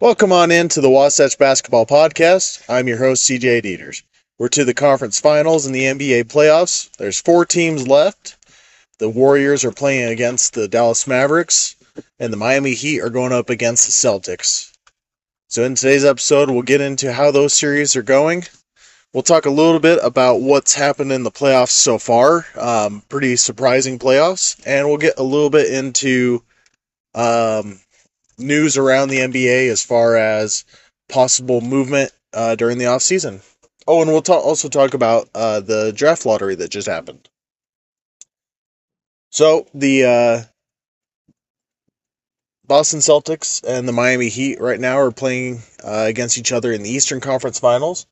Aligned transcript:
Welcome 0.00 0.32
on 0.32 0.50
in 0.50 0.68
to 0.70 0.80
the 0.80 0.90
Wasatch 0.90 1.38
Basketball 1.38 1.86
Podcast. 1.86 2.62
I'm 2.68 2.88
your 2.88 2.98
host, 2.98 3.28
CJ 3.28 3.62
Dieters. 3.62 4.02
We're 4.38 4.48
to 4.48 4.64
the 4.64 4.74
conference 4.74 5.20
finals 5.20 5.66
in 5.66 5.72
the 5.72 5.84
NBA 5.84 6.24
playoffs. 6.24 6.90
There's 6.96 7.20
four 7.20 7.46
teams 7.46 7.86
left. 7.86 8.36
The 8.98 9.08
Warriors 9.08 9.64
are 9.64 9.70
playing 9.70 10.10
against 10.10 10.54
the 10.54 10.68
Dallas 10.68 11.06
Mavericks, 11.06 11.76
and 12.18 12.32
the 12.32 12.36
Miami 12.36 12.74
Heat 12.74 13.00
are 13.00 13.10
going 13.10 13.32
up 13.32 13.50
against 13.50 13.86
the 13.86 13.92
Celtics. 13.92 14.72
So, 15.48 15.62
in 15.62 15.74
today's 15.74 16.04
episode, 16.04 16.50
we'll 16.50 16.62
get 16.62 16.80
into 16.80 17.12
how 17.12 17.30
those 17.30 17.52
series 17.52 17.96
are 17.96 18.02
going. 18.02 18.44
We'll 19.12 19.22
talk 19.22 19.46
a 19.46 19.50
little 19.50 19.78
bit 19.78 20.00
about 20.02 20.40
what's 20.40 20.74
happened 20.74 21.12
in 21.12 21.22
the 21.22 21.30
playoffs 21.30 21.68
so 21.68 21.98
far. 21.98 22.44
Um, 22.58 23.02
pretty 23.08 23.36
surprising 23.36 24.00
playoffs. 24.00 24.60
And 24.66 24.88
we'll 24.88 24.96
get 24.96 25.18
a 25.18 25.22
little 25.22 25.50
bit 25.50 25.72
into 25.72 26.42
um, 27.14 27.78
news 28.38 28.76
around 28.76 29.08
the 29.08 29.18
NBA 29.18 29.68
as 29.68 29.82
far 29.82 30.16
as 30.16 30.64
possible 31.08 31.60
movement 31.60 32.12
uh, 32.32 32.54
during 32.56 32.78
the 32.78 32.86
offseason. 32.86 33.42
Oh, 33.86 34.00
and 34.00 34.10
we'll 34.10 34.22
ta- 34.22 34.38
also 34.38 34.68
talk 34.68 34.94
about 34.94 35.28
uh, 35.34 35.60
the 35.60 35.92
draft 35.92 36.24
lottery 36.26 36.54
that 36.56 36.70
just 36.70 36.88
happened. 36.88 37.28
So, 39.30 39.66
the 39.74 40.04
uh, 40.04 40.42
Boston 42.66 43.00
Celtics 43.00 43.62
and 43.66 43.86
the 43.86 43.92
Miami 43.92 44.28
Heat 44.28 44.60
right 44.60 44.80
now 44.80 44.98
are 44.98 45.10
playing 45.10 45.62
uh, 45.82 46.04
against 46.06 46.38
each 46.38 46.52
other 46.52 46.72
in 46.72 46.82
the 46.82 46.90
Eastern 46.90 47.20
Conference 47.20 47.58
Finals. 47.58 48.06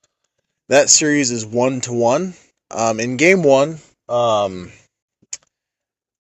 That 0.69 0.91
series 0.91 1.31
is 1.31 1.47
one 1.47 1.81
to 1.83 1.93
one. 1.93 2.35
Um, 2.71 3.01
in 3.01 3.17
Game 3.17 3.43
One, 3.43 3.79
um, 4.09 4.73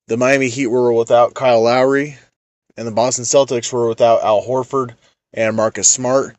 the 0.08 0.16
Miami 0.16 0.48
Heat 0.48 0.66
were 0.66 0.92
without 0.92 1.34
Kyle 1.34 1.62
Lowry, 1.62 2.16
and 2.76 2.86
the 2.86 2.92
Boston 2.92 3.24
Celtics 3.24 3.72
were 3.72 3.88
without 3.88 4.22
Al 4.22 4.42
Horford 4.42 4.94
and 5.32 5.56
Marcus 5.56 5.88
Smart. 5.88 6.36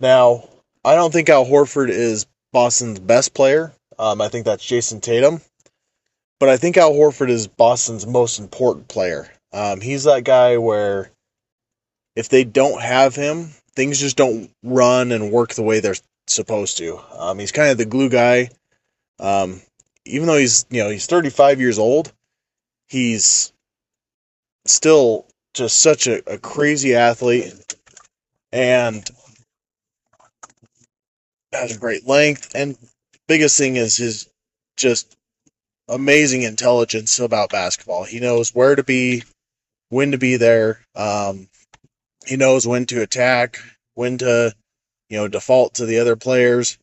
Now, 0.00 0.48
I 0.84 0.94
don't 0.94 1.12
think 1.12 1.28
Al 1.28 1.44
Horford 1.44 1.88
is 1.88 2.26
Boston's 2.52 2.98
best 2.98 3.34
player. 3.34 3.72
Um, 3.98 4.20
I 4.20 4.28
think 4.28 4.44
that's 4.44 4.64
Jayson 4.64 5.00
Tatum. 5.00 5.40
But 6.40 6.48
I 6.48 6.56
think 6.56 6.76
Al 6.76 6.92
Horford 6.92 7.30
is 7.30 7.48
Boston's 7.48 8.06
most 8.06 8.38
important 8.38 8.88
player. 8.88 9.28
Um, 9.52 9.80
he's 9.80 10.04
that 10.04 10.24
guy 10.24 10.58
where 10.58 11.10
if 12.14 12.28
they 12.28 12.44
don't 12.44 12.80
have 12.80 13.14
him, 13.14 13.50
things 13.74 13.98
just 13.98 14.16
don't 14.16 14.50
run 14.62 15.12
and 15.12 15.32
work 15.32 15.54
the 15.54 15.62
way 15.62 15.80
they're 15.80 15.96
supposed 16.26 16.78
to. 16.78 17.00
Um, 17.16 17.38
he's 17.38 17.52
kind 17.52 17.70
of 17.70 17.78
the 17.78 17.86
glue 17.86 18.08
guy. 18.08 18.50
Um, 19.18 19.60
even 20.04 20.26
though 20.26 20.36
he's 20.36 20.64
you 20.70 20.82
know 20.82 20.90
he's 20.90 21.06
35 21.06 21.60
years 21.60 21.78
old, 21.78 22.12
he's 22.88 23.52
still 24.64 25.26
just 25.58 25.80
such 25.80 26.06
a, 26.06 26.22
a 26.32 26.38
crazy 26.38 26.94
athlete 26.94 27.52
and 28.52 29.08
has 31.52 31.76
great 31.76 32.06
length. 32.06 32.52
And 32.54 32.78
biggest 33.26 33.58
thing 33.58 33.76
is 33.76 33.96
his 33.96 34.28
just 34.76 35.16
amazing 35.88 36.42
intelligence 36.42 37.18
about 37.18 37.50
basketball. 37.50 38.04
He 38.04 38.20
knows 38.20 38.54
where 38.54 38.76
to 38.76 38.84
be, 38.84 39.24
when 39.88 40.12
to 40.12 40.18
be 40.18 40.36
there. 40.36 40.80
Um, 40.94 41.48
he 42.24 42.36
knows 42.36 42.66
when 42.66 42.86
to 42.86 43.02
attack, 43.02 43.58
when 43.94 44.18
to, 44.18 44.54
you 45.08 45.16
know, 45.16 45.26
default 45.26 45.74
to 45.74 45.86
the 45.86 45.98
other 45.98 46.14
players. 46.14 46.78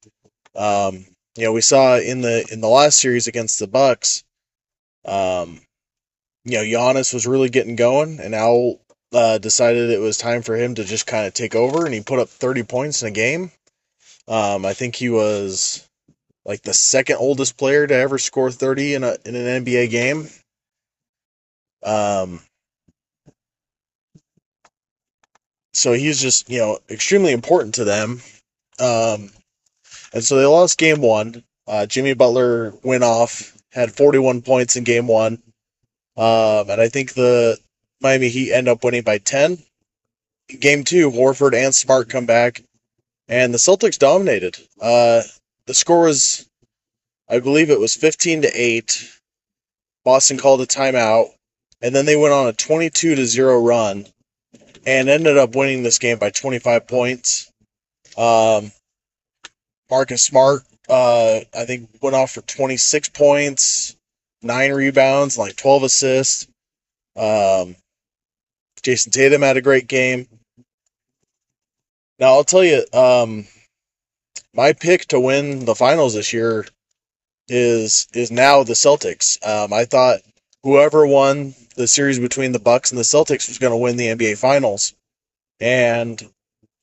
Um, 0.54 1.06
you 1.38 1.46
know, 1.46 1.54
we 1.54 1.62
saw 1.62 1.98
in 1.98 2.22
the 2.22 2.46
in 2.52 2.62
the 2.62 2.68
last 2.68 3.00
series 3.00 3.28
against 3.28 3.60
the 3.60 3.68
Bucks, 3.68 4.24
um, 5.06 5.62
you 6.46 6.58
know, 6.58 6.64
Giannis 6.64 7.14
was 7.14 7.28
really 7.28 7.50
getting 7.50 7.76
going, 7.76 8.20
and 8.20 8.36
Al 8.36 8.80
uh, 9.12 9.40
decided 9.40 9.90
it 9.90 10.00
was 10.00 10.18
time 10.18 10.44
for 10.44 10.56
him 10.56 10.76
to 10.76 10.84
just 10.84 11.08
kind 11.08 11.26
of 11.26 11.34
take 11.34 11.56
over, 11.56 11.86
and 11.86 11.94
he 11.94 12.02
put 12.02 12.20
up 12.20 12.30
30 12.30 12.64
points 12.64 13.02
in 13.02 13.08
a 13.08 13.12
game. 13.12 13.52
Um, 14.28 14.66
I 14.66 14.74
think 14.74 14.96
he 14.96 15.10
was 15.10 15.88
like 16.46 16.62
the 16.62 16.74
second 16.74 17.18
oldest 17.18 17.58
player 17.58 17.88
to 17.88 17.94
ever 17.94 18.18
score 18.18 18.52
30 18.52 18.94
in 18.94 19.04
a 19.04 19.18
in 19.26 19.36
an 19.36 19.66
NBA 19.66 19.90
game. 19.90 20.30
Um, 21.84 22.42
so 25.74 25.94
he's 25.94 26.22
just 26.22 26.50
you 26.50 26.60
know 26.60 26.80
extremely 26.90 27.34
important 27.34 27.76
to 27.76 27.84
them. 27.84 28.22
Um, 28.80 29.32
and 30.14 30.24
so 30.24 30.38
they 30.38 30.46
lost 30.46 30.78
game 30.78 31.02
one. 31.02 31.44
Uh, 31.68 31.86
Jimmy 31.86 32.14
Butler 32.14 32.74
went 32.84 33.04
off, 33.04 33.58
had 33.72 33.92
41 33.92 34.42
points 34.42 34.76
in 34.76 34.84
game 34.84 35.08
one. 35.08 35.42
Um, 36.18 36.70
and 36.70 36.82
I 36.82 36.90
think 36.90 37.14
the 37.14 37.58
Miami 38.02 38.30
Heat 38.30 38.54
end 38.54 38.68
up 38.68 38.84
winning 38.84 39.04
by 39.04 39.18
10. 39.18 39.58
Game 40.60 40.84
two, 40.84 41.12
Horford 41.12 41.56
and 41.56 41.74
Smart 41.74 42.10
come 42.10 42.26
back, 42.26 42.62
and 43.28 43.54
the 43.54 43.58
Celtics 43.58 43.98
dominated. 43.98 44.58
Uh, 44.80 45.24
the 45.66 45.74
score 45.74 46.02
was, 46.02 46.48
I 47.28 47.40
believe 47.40 47.70
it 47.70 47.80
was 47.80 47.96
15 47.96 48.44
to 48.44 48.52
8. 48.54 49.20
Boston 50.04 50.38
called 50.38 50.62
a 50.62 50.68
timeout, 50.68 51.30
and 51.82 51.96
then 51.96 52.06
they 52.06 52.16
went 52.16 52.34
on 52.34 52.48
a 52.48 52.54
22 52.54 53.16
to 53.16 53.26
0 53.26 53.62
run 53.62 54.06
and 54.86 55.10
ended 55.10 55.38
up 55.38 55.56
winning 55.56 55.82
this 55.82 55.98
game 55.98 56.20
by 56.20 56.30
25 56.30 56.88
points. 56.88 57.52
Um, 58.18 58.72
Marcus 59.90 60.24
Smart, 60.24 60.62
uh, 60.88 61.40
I 61.58 61.66
think, 61.66 61.90
went 62.02 62.16
off 62.16 62.32
for 62.32 62.42
26 62.42 63.10
points, 63.10 63.95
nine 64.46 64.72
rebounds, 64.72 65.38
like 65.38 65.56
12 65.56 65.84
assists. 65.84 66.48
Um, 67.18 67.76
Jayson 68.84 69.12
Tatum 69.12 69.42
had 69.42 69.58
a 69.58 69.62
great 69.62 69.88
game. 69.88 70.28
Now, 72.20 72.28
I'll 72.28 72.44
tell 72.44 72.64
you, 72.64 72.86
um, 72.94 73.48
my 74.54 74.74
pick 74.74 75.08
to 75.08 75.20
win 75.20 75.66
the 75.66 75.76
finals 75.76 76.14
this 76.14 76.32
year 76.32 76.66
is 77.48 78.08
is 78.14 78.32
now 78.32 78.64
the 78.64 78.74
Celtics. 78.74 79.46
Um, 79.46 79.74
I 79.74 79.86
thought 79.86 80.22
whoever 80.64 81.06
won 81.06 81.54
the 81.76 81.88
series 81.88 82.20
between 82.20 82.54
the 82.54 82.60
Bucks 82.60 82.92
and 82.92 82.98
the 82.98 83.04
Celtics 83.04 83.48
was 83.48 83.58
going 83.58 83.72
to 83.72 83.78
win 83.78 83.98
the 83.98 84.08
NBA 84.08 84.38
Finals, 84.38 84.94
and 85.60 86.18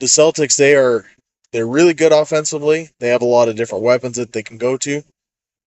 the 0.01 0.07
Celtics 0.07 0.57
they 0.57 0.75
are 0.75 1.07
they're 1.53 1.67
really 1.67 1.95
good 1.95 2.13
offensively. 2.13 2.91
They 3.01 3.09
have 3.09 3.23
a 3.23 3.27
lot 3.27 3.49
of 3.49 3.57
different 3.57 3.85
weapons 3.85 4.17
that 4.17 4.33
they 4.33 4.43
can 4.43 4.59
go 4.59 4.77
to, 4.79 5.03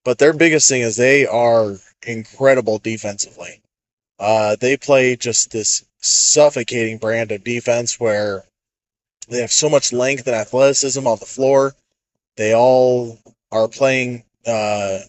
but 0.06 0.20
their 0.20 0.34
biggest 0.34 0.70
thing 0.70 0.84
is 0.84 0.96
they 0.96 1.26
are 1.26 1.76
incredible 2.06 2.78
defensively. 2.78 3.62
Uh, 4.20 4.56
they 4.62 4.78
play 4.78 5.18
just 5.18 5.52
this 5.52 5.84
suffocating 6.00 7.00
brand 7.00 7.32
of 7.32 7.44
defense 7.44 8.00
where 8.00 8.46
they 9.28 9.42
have 9.42 9.52
so 9.52 9.68
much 9.68 9.92
length 9.92 10.28
and 10.28 10.36
athleticism 10.36 11.06
on 11.06 11.18
the 11.20 11.26
floor. 11.26 11.76
They 12.38 12.54
all 12.54 13.20
are 13.52 13.68
playing 13.68 14.24
uh, 14.46 15.00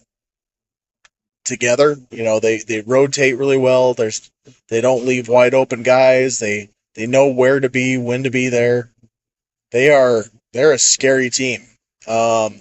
together. 1.45 1.95
You 2.09 2.23
know, 2.23 2.39
they, 2.39 2.57
they 2.57 2.81
rotate 2.81 3.37
really 3.37 3.57
well. 3.57 3.93
There's 3.93 4.29
they 4.67 4.81
don't 4.81 5.05
leave 5.05 5.29
wide 5.29 5.53
open 5.53 5.83
guys. 5.83 6.39
They 6.39 6.69
they 6.95 7.05
know 7.05 7.27
where 7.27 7.59
to 7.59 7.69
be, 7.69 7.97
when 7.97 8.23
to 8.23 8.31
be 8.31 8.49
there. 8.49 8.91
They 9.71 9.91
are 9.91 10.23
they're 10.53 10.73
a 10.73 10.79
scary 10.79 11.29
team. 11.29 11.61
Um, 12.07 12.59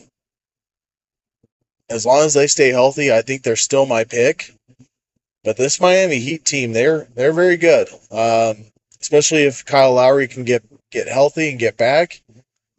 as 1.88 2.04
long 2.06 2.24
as 2.24 2.34
they 2.34 2.46
stay 2.46 2.70
healthy, 2.70 3.12
I 3.12 3.22
think 3.22 3.42
they're 3.42 3.56
still 3.56 3.86
my 3.86 4.04
pick. 4.04 4.52
But 5.44 5.56
this 5.56 5.80
Miami 5.80 6.18
Heat 6.18 6.44
team, 6.44 6.72
they're 6.72 7.06
they're 7.14 7.32
very 7.32 7.56
good. 7.56 7.88
Um, 8.10 8.64
especially 9.00 9.44
if 9.44 9.64
Kyle 9.64 9.94
Lowry 9.94 10.26
can 10.26 10.44
get 10.44 10.64
get 10.90 11.08
healthy 11.08 11.50
and 11.50 11.58
get 11.58 11.76
back. 11.76 12.20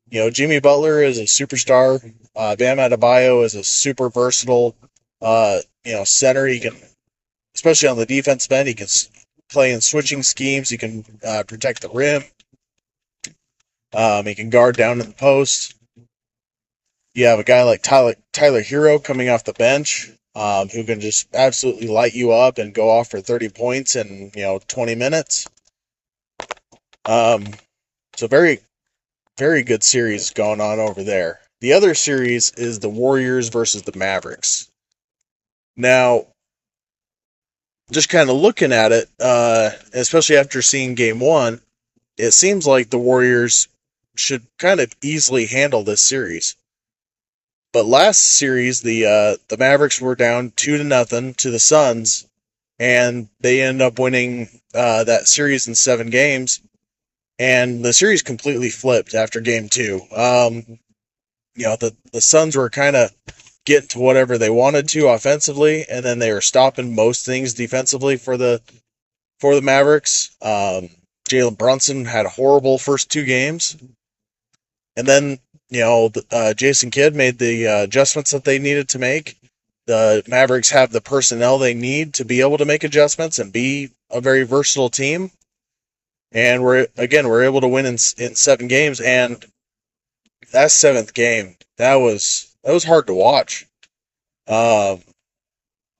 You 0.09 0.21
know, 0.21 0.29
Jimmy 0.29 0.59
Butler 0.59 1.01
is 1.01 1.17
a 1.17 1.23
superstar. 1.23 2.13
Uh, 2.35 2.55
Bam 2.55 2.77
Adebayo 2.77 3.43
is 3.43 3.55
a 3.55 3.63
super 3.63 4.09
versatile, 4.09 4.75
uh, 5.21 5.59
you 5.85 5.93
know, 5.93 6.03
center. 6.03 6.45
He 6.45 6.59
can, 6.59 6.75
especially 7.55 7.89
on 7.89 7.97
the 7.97 8.05
defense 8.05 8.49
end, 8.51 8.67
he 8.67 8.73
can 8.73 8.87
play 9.49 9.71
in 9.71 9.81
switching 9.81 10.23
schemes. 10.23 10.69
He 10.69 10.77
can 10.77 11.05
uh, 11.25 11.43
protect 11.47 11.81
the 11.81 11.89
rim. 11.89 12.23
Um, 13.93 14.25
he 14.25 14.35
can 14.35 14.49
guard 14.49 14.75
down 14.75 14.99
in 14.99 15.07
the 15.07 15.13
post. 15.13 15.76
You 17.17 17.25
have 17.25 17.39
a 17.39 17.43
guy 17.43 17.63
like 17.63 17.81
Tyler 17.81 18.13
Tyler 18.31 18.61
Herro 18.61 19.03
coming 19.03 19.27
off 19.27 19.43
the 19.43 19.53
bench, 19.53 20.11
um, 20.35 20.69
who 20.69 20.83
can 20.83 20.99
just 20.99 21.27
absolutely 21.33 21.87
light 21.87 22.13
you 22.13 22.31
up 22.31 22.59
and 22.59 22.75
go 22.75 22.91
off 22.91 23.09
for 23.09 23.21
30 23.21 23.49
points 23.49 23.95
in 23.95 24.29
you 24.35 24.43
know 24.43 24.59
20 24.67 24.93
minutes. 24.93 25.47
Um, 27.05 27.47
so 28.15 28.27
very, 28.27 28.59
very 29.35 29.63
good 29.63 29.83
series 29.83 30.29
going 30.29 30.61
on 30.61 30.79
over 30.79 31.03
there. 31.03 31.39
The 31.59 31.73
other 31.73 31.95
series 31.95 32.51
is 32.51 32.77
the 32.77 32.89
Warriors 32.89 33.49
versus 33.49 33.81
the 33.81 33.97
Mavericks. 33.97 34.69
Now, 35.75 36.27
just 37.89 38.09
kind 38.09 38.29
of 38.29 38.35
looking 38.35 38.71
at 38.71 38.91
it, 38.91 39.09
uh, 39.19 39.71
especially 39.91 40.37
after 40.37 40.61
seeing 40.61 40.93
Game 40.93 41.19
One, 41.19 41.61
it 42.15 42.33
seems 42.33 42.67
like 42.67 42.91
the 42.91 42.99
Warriors 42.99 43.69
should 44.15 44.45
kind 44.59 44.79
of 44.79 44.93
easily 45.01 45.47
handle 45.47 45.83
this 45.83 46.01
series. 46.01 46.55
But 47.73 47.85
last 47.85 48.19
series, 48.21 48.81
the 48.81 49.05
uh, 49.05 49.37
the 49.49 49.57
Mavericks 49.57 50.01
were 50.01 50.15
down 50.15 50.51
two 50.55 50.77
to 50.77 50.83
nothing 50.83 51.35
to 51.35 51.51
the 51.51 51.59
Suns, 51.59 52.27
and 52.79 53.29
they 53.41 53.61
end 53.61 53.81
up 53.81 53.99
winning 53.99 54.49
uh, 54.73 55.03
that 55.05 55.27
series 55.27 55.67
in 55.67 55.75
seven 55.75 56.09
games. 56.09 56.61
and 57.39 57.83
the 57.83 57.93
series 57.93 58.21
completely 58.23 58.69
flipped 58.69 59.13
after 59.13 59.41
game 59.41 59.69
two. 59.69 60.01
Um, 60.15 60.79
you 61.55 61.65
know, 61.65 61.75
the, 61.75 61.95
the 62.13 62.21
Suns 62.21 62.55
were 62.55 62.69
kind 62.69 62.95
of 62.95 63.11
getting 63.65 63.89
to 63.89 63.99
whatever 63.99 64.37
they 64.37 64.49
wanted 64.49 64.87
to 64.89 65.07
offensively, 65.09 65.85
and 65.89 66.03
then 66.05 66.19
they 66.19 66.31
were 66.31 66.41
stopping 66.41 66.95
most 66.95 67.25
things 67.25 67.53
defensively 67.53 68.17
for 68.17 68.37
the 68.37 68.61
for 69.39 69.55
the 69.55 69.61
Mavericks. 69.61 70.35
Um, 70.41 70.89
Jalen 71.29 71.57
Brunson 71.57 72.05
had 72.05 72.25
horrible 72.25 72.77
first 72.77 73.11
two 73.11 73.25
games, 73.25 73.77
and 74.95 75.07
then 75.07 75.39
you 75.69 75.81
know 75.81 76.11
uh, 76.31 76.53
Jason 76.53 76.91
Kidd 76.91 77.15
made 77.15 77.37
the 77.39 77.67
uh, 77.67 77.83
adjustments 77.83 78.31
that 78.31 78.43
they 78.43 78.59
needed 78.59 78.89
to 78.89 78.99
make. 78.99 79.37
The 79.85 80.23
Mavericks 80.27 80.69
have 80.71 80.91
the 80.91 81.01
personnel 81.01 81.57
they 81.57 81.73
need 81.73 82.15
to 82.15 82.25
be 82.25 82.41
able 82.41 82.57
to 82.57 82.65
make 82.65 82.83
adjustments 82.83 83.39
and 83.39 83.53
be 83.53 83.89
a 84.09 84.19
very 84.19 84.43
versatile 84.43 84.89
team. 84.89 85.31
And 86.31 86.61
we're 86.61 86.87
again 86.97 87.27
we're 87.27 87.43
able 87.43 87.61
to 87.61 87.67
win 87.67 87.85
in 87.85 87.97
in 88.17 88.35
seven 88.35 88.67
games, 88.67 88.99
and 88.99 89.45
that 90.51 90.71
seventh 90.71 91.13
game 91.13 91.55
that 91.77 91.95
was 91.95 92.53
that 92.63 92.73
was 92.73 92.83
hard 92.83 93.07
to 93.07 93.13
watch. 93.13 93.65
Um, 94.47 95.01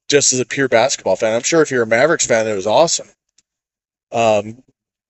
just 0.09 0.33
as 0.33 0.39
a 0.39 0.45
pure 0.45 0.67
basketball 0.67 1.15
fan, 1.15 1.35
I'm 1.35 1.43
sure 1.43 1.61
if 1.61 1.71
you're 1.71 1.83
a 1.83 1.87
Mavericks 1.87 2.25
fan, 2.25 2.47
it 2.47 2.55
was 2.55 2.67
awesome. 2.67 3.07
Um, 4.11 4.63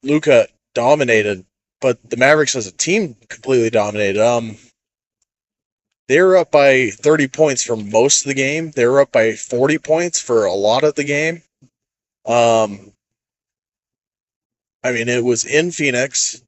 Luka 0.03 0.47
dominated, 0.73 1.45
but 1.81 1.97
the 2.09 2.17
Mavericks 2.17 2.55
as 2.55 2.67
a 2.67 2.71
team 2.71 3.15
completely 3.29 3.69
dominated. 3.69 4.21
Um, 4.21 4.57
they 6.07 6.21
were 6.21 6.37
up 6.37 6.51
by 6.51 6.89
30 6.89 7.27
points 7.27 7.63
for 7.63 7.75
most 7.75 8.21
of 8.21 8.27
the 8.29 8.33
game. 8.33 8.71
They 8.71 8.85
were 8.85 9.01
up 9.01 9.11
by 9.11 9.33
40 9.33 9.77
points 9.79 10.19
for 10.19 10.45
a 10.45 10.53
lot 10.53 10.83
of 10.83 10.95
the 10.95 11.03
game. 11.03 11.41
Um, 12.25 12.93
I 14.83 14.91
mean, 14.93 15.09
it 15.09 15.23
was 15.23 15.45
in 15.45 15.71
Phoenix. 15.71 16.41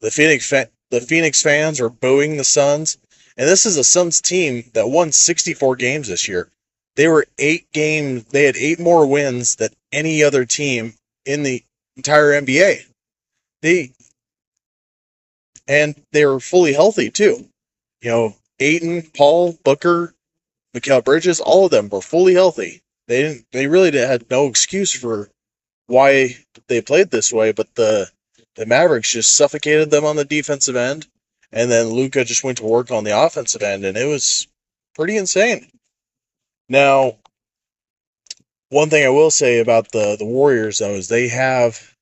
The 0.00 0.10
Phoenix 0.10 0.48
fa- 0.48 0.68
the 0.90 1.00
Phoenix 1.00 1.42
fans 1.42 1.80
are 1.80 1.88
booing 1.88 2.36
the 2.36 2.44
Suns, 2.44 2.98
and 3.36 3.48
this 3.48 3.66
is 3.66 3.76
a 3.76 3.84
Suns 3.84 4.20
team 4.20 4.70
that 4.74 4.88
won 4.88 5.12
64 5.12 5.76
games 5.76 6.08
this 6.08 6.28
year. 6.28 6.50
They 6.94 7.08
were 7.08 7.26
eight 7.38 7.70
games. 7.72 8.24
They 8.24 8.44
had 8.44 8.56
eight 8.56 8.78
more 8.78 9.06
wins 9.06 9.56
than 9.56 9.70
any 9.92 10.22
other 10.22 10.44
team 10.44 10.94
in 11.24 11.42
the 11.42 11.62
entire 11.96 12.40
NBA. 12.40 12.84
They 13.62 13.92
and 15.68 16.00
they 16.12 16.24
were 16.26 16.40
fully 16.40 16.72
healthy 16.72 17.10
too. 17.10 17.48
You 18.00 18.10
know, 18.10 18.36
Ayton, 18.60 19.02
Paul, 19.14 19.58
Booker, 19.64 20.14
Mikal 20.74 21.04
Bridges, 21.04 21.40
all 21.40 21.66
of 21.66 21.70
them 21.70 21.88
were 21.88 22.00
fully 22.00 22.34
healthy. 22.34 22.82
They 23.08 23.22
didn't. 23.22 23.46
They 23.52 23.66
really 23.66 23.96
had 23.96 24.30
no 24.30 24.46
excuse 24.46 24.92
for 24.92 25.30
why 25.86 26.36
they 26.68 26.80
played 26.80 27.10
this 27.10 27.32
way, 27.32 27.52
but 27.52 27.74
the 27.74 28.10
the 28.56 28.66
Mavericks 28.66 29.12
just 29.12 29.34
suffocated 29.36 29.90
them 29.90 30.04
on 30.04 30.16
the 30.16 30.24
defensive 30.24 30.76
end, 30.76 31.06
and 31.52 31.70
then 31.70 31.90
Luka 31.90 32.24
just 32.24 32.42
went 32.42 32.58
to 32.58 32.64
work 32.64 32.90
on 32.90 33.04
the 33.04 33.18
offensive 33.18 33.62
end, 33.62 33.84
and 33.84 33.96
it 33.96 34.06
was 34.06 34.48
pretty 34.94 35.16
insane. 35.16 35.70
Now, 36.68 37.18
one 38.70 38.90
thing 38.90 39.04
I 39.04 39.10
will 39.10 39.30
say 39.30 39.60
about 39.60 39.92
the 39.92 40.16
the 40.18 40.24
Warriors 40.24 40.78
though 40.78 40.94
is 40.94 41.08
they 41.08 41.28
have 41.28 41.94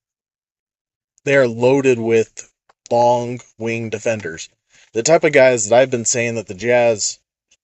they 1.25 1.37
are 1.37 1.49
loaded 1.49 1.99
with 1.99 2.50
long 2.90 3.40
wing 3.58 3.90
defenders. 3.90 4.48
The 4.92 5.02
type 5.02 5.25
of 5.25 5.32
guys 5.32 5.69
that 5.69 5.78
I've 5.78 5.90
been 5.90 6.04
saying 6.04 6.36
that 6.36 6.46
the 6.46 6.54
Jazz 6.54 7.19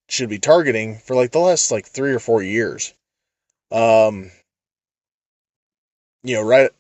should 0.09 0.29
be 0.29 0.39
targeting 0.39 0.99
for 0.99 1.15
like 1.15 1.31
the 1.31 1.39
last 1.39 1.71
like 1.71 1.87
3 1.87 2.13
or 2.13 2.19
4 2.19 2.43
years. 2.43 2.93
Um 3.71 4.31
you 6.23 6.35
know, 6.35 6.43
right 6.43 6.71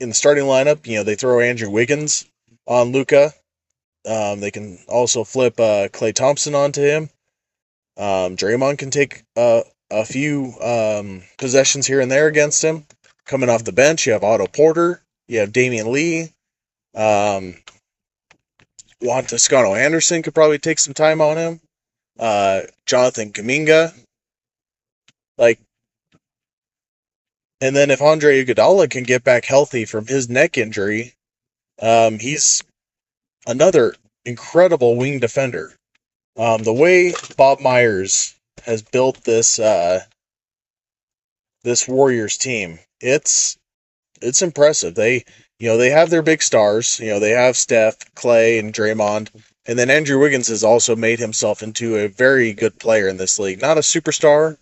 in 0.00 0.08
the 0.10 0.14
starting 0.14 0.44
lineup, 0.44 0.86
you 0.86 0.96
know, 0.96 1.02
they 1.02 1.14
throw 1.14 1.40
Andrew 1.40 1.70
Wiggins 1.70 2.24
on 2.66 2.92
Luka. 2.92 3.32
Um, 4.06 4.40
they 4.40 4.50
can 4.50 4.78
also 4.88 5.24
flip 5.24 5.58
uh, 5.58 5.88
Klay 5.88 6.14
Thompson 6.14 6.54
onto 6.54 6.80
him. 6.80 7.10
Um, 7.96 8.36
Draymond 8.36 8.78
can 8.78 8.90
take 8.90 9.24
uh, 9.36 9.62
a 9.90 10.04
few 10.04 10.54
um, 10.60 11.22
possessions 11.38 11.86
here 11.86 12.00
and 12.00 12.10
there 12.10 12.26
against 12.26 12.62
him. 12.62 12.86
Coming 13.24 13.48
off 13.48 13.64
the 13.64 13.72
bench, 13.72 14.06
you 14.06 14.12
have 14.12 14.22
Otto 14.22 14.46
Porter, 14.46 15.02
you 15.26 15.40
have 15.40 15.52
Damion 15.52 15.90
Lee. 15.90 16.30
Um, 16.96 17.54
Juan 19.00 19.24
Toscano 19.24 19.74
Anderson 19.74 20.22
could 20.22 20.34
probably 20.34 20.58
take 20.58 20.78
some 20.78 20.94
time 20.94 21.20
on 21.20 21.36
him. 21.36 21.60
Uh, 22.18 22.62
Jonathan 22.86 23.32
Kuminga. 23.32 23.92
Like, 25.36 25.60
and 27.60 27.76
then 27.76 27.90
if 27.90 28.00
Andre 28.00 28.42
Iguodala 28.42 28.90
can 28.90 29.04
get 29.04 29.22
back 29.22 29.44
healthy 29.44 29.84
from 29.84 30.06
his 30.06 30.30
neck 30.30 30.56
injury, 30.56 31.12
um, 31.80 32.18
he's 32.18 32.62
another 33.46 33.94
incredible 34.24 34.96
wing 34.96 35.20
defender. 35.20 35.74
Um, 36.38 36.62
the 36.62 36.72
way 36.72 37.14
Bob 37.36 37.60
Myers 37.60 38.34
has 38.64 38.82
built 38.82 39.22
this 39.24 39.58
uh, 39.58 40.00
this 41.62 41.88
Warriors 41.88 42.38
team, 42.38 42.78
it's 43.00 43.56
it's 44.20 44.42
impressive. 44.42 44.94
They 44.94 45.24
you 45.58 45.68
know 45.68 45.76
they 45.76 45.90
have 45.90 46.10
their 46.10 46.22
big 46.22 46.42
stars. 46.42 47.00
You 47.00 47.08
know 47.08 47.20
they 47.20 47.30
have 47.30 47.56
Steph, 47.56 47.98
Klay, 48.14 48.58
and 48.58 48.72
Draymond, 48.72 49.30
and 49.66 49.78
then 49.78 49.90
Andrew 49.90 50.18
Wiggins 50.18 50.48
has 50.48 50.64
also 50.64 50.94
made 50.94 51.18
himself 51.18 51.62
into 51.62 51.96
a 51.96 52.08
very 52.08 52.52
good 52.52 52.78
player 52.78 53.08
in 53.08 53.16
this 53.16 53.38
league. 53.38 53.60
Not 53.60 53.78
a 53.78 53.82
superstar, 53.82 54.58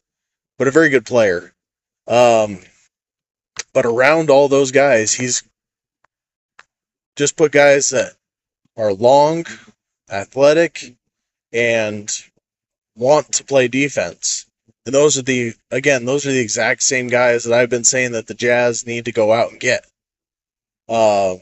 but 0.59 0.69
a 0.69 0.73
very 0.73 0.89
good 0.89 1.05
player. 1.05 1.53
Um, 2.07 2.61
but 3.73 3.87
around 3.87 4.31
all 4.31 4.49
those 4.49 4.71
guys, 4.71 5.13
he's 5.13 5.43
just 7.17 7.37
put 7.37 7.53
guys 7.53 7.91
that 7.91 8.13
are 8.77 8.93
long, 8.93 9.45
athletic, 10.11 10.95
and 11.53 12.11
want 12.97 13.33
to 13.33 13.45
play 13.45 13.69
defense. 13.69 14.47
And 14.87 14.95
those 14.95 15.19
are 15.19 15.23
the 15.23 15.55
again, 15.71 16.05
those 16.05 16.27
are 16.27 16.33
the 16.33 16.41
exact 16.41 16.83
same 16.83 17.09
guys 17.09 17.45
that 17.45 17.59
I've 17.59 17.71
been 17.71 17.85
saying 17.85 18.13
that 18.13 18.27
the 18.27 18.35
Jazz 18.35 18.87
need 18.87 19.07
to 19.07 19.13
go 19.13 19.33
out 19.33 19.51
and 19.51 19.61
get. 19.61 19.87
Uh, 20.89 21.37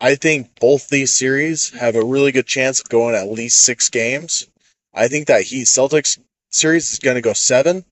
I 0.00 0.14
think 0.14 0.60
both 0.60 0.88
these 0.88 1.14
series 1.14 1.70
have 1.70 1.96
a 1.96 2.04
really 2.04 2.32
good 2.32 2.46
chance 2.46 2.80
of 2.80 2.88
going 2.88 3.14
at 3.14 3.28
least 3.28 3.62
six 3.62 3.88
games. 3.88 4.46
I 4.94 5.08
think 5.08 5.26
that 5.26 5.42
Heat 5.42 5.64
Celtics 5.64 6.18
series 6.50 6.92
is 6.92 6.98
going 6.98 7.16
to 7.16 7.22
go 7.22 7.32
seven 7.32 7.84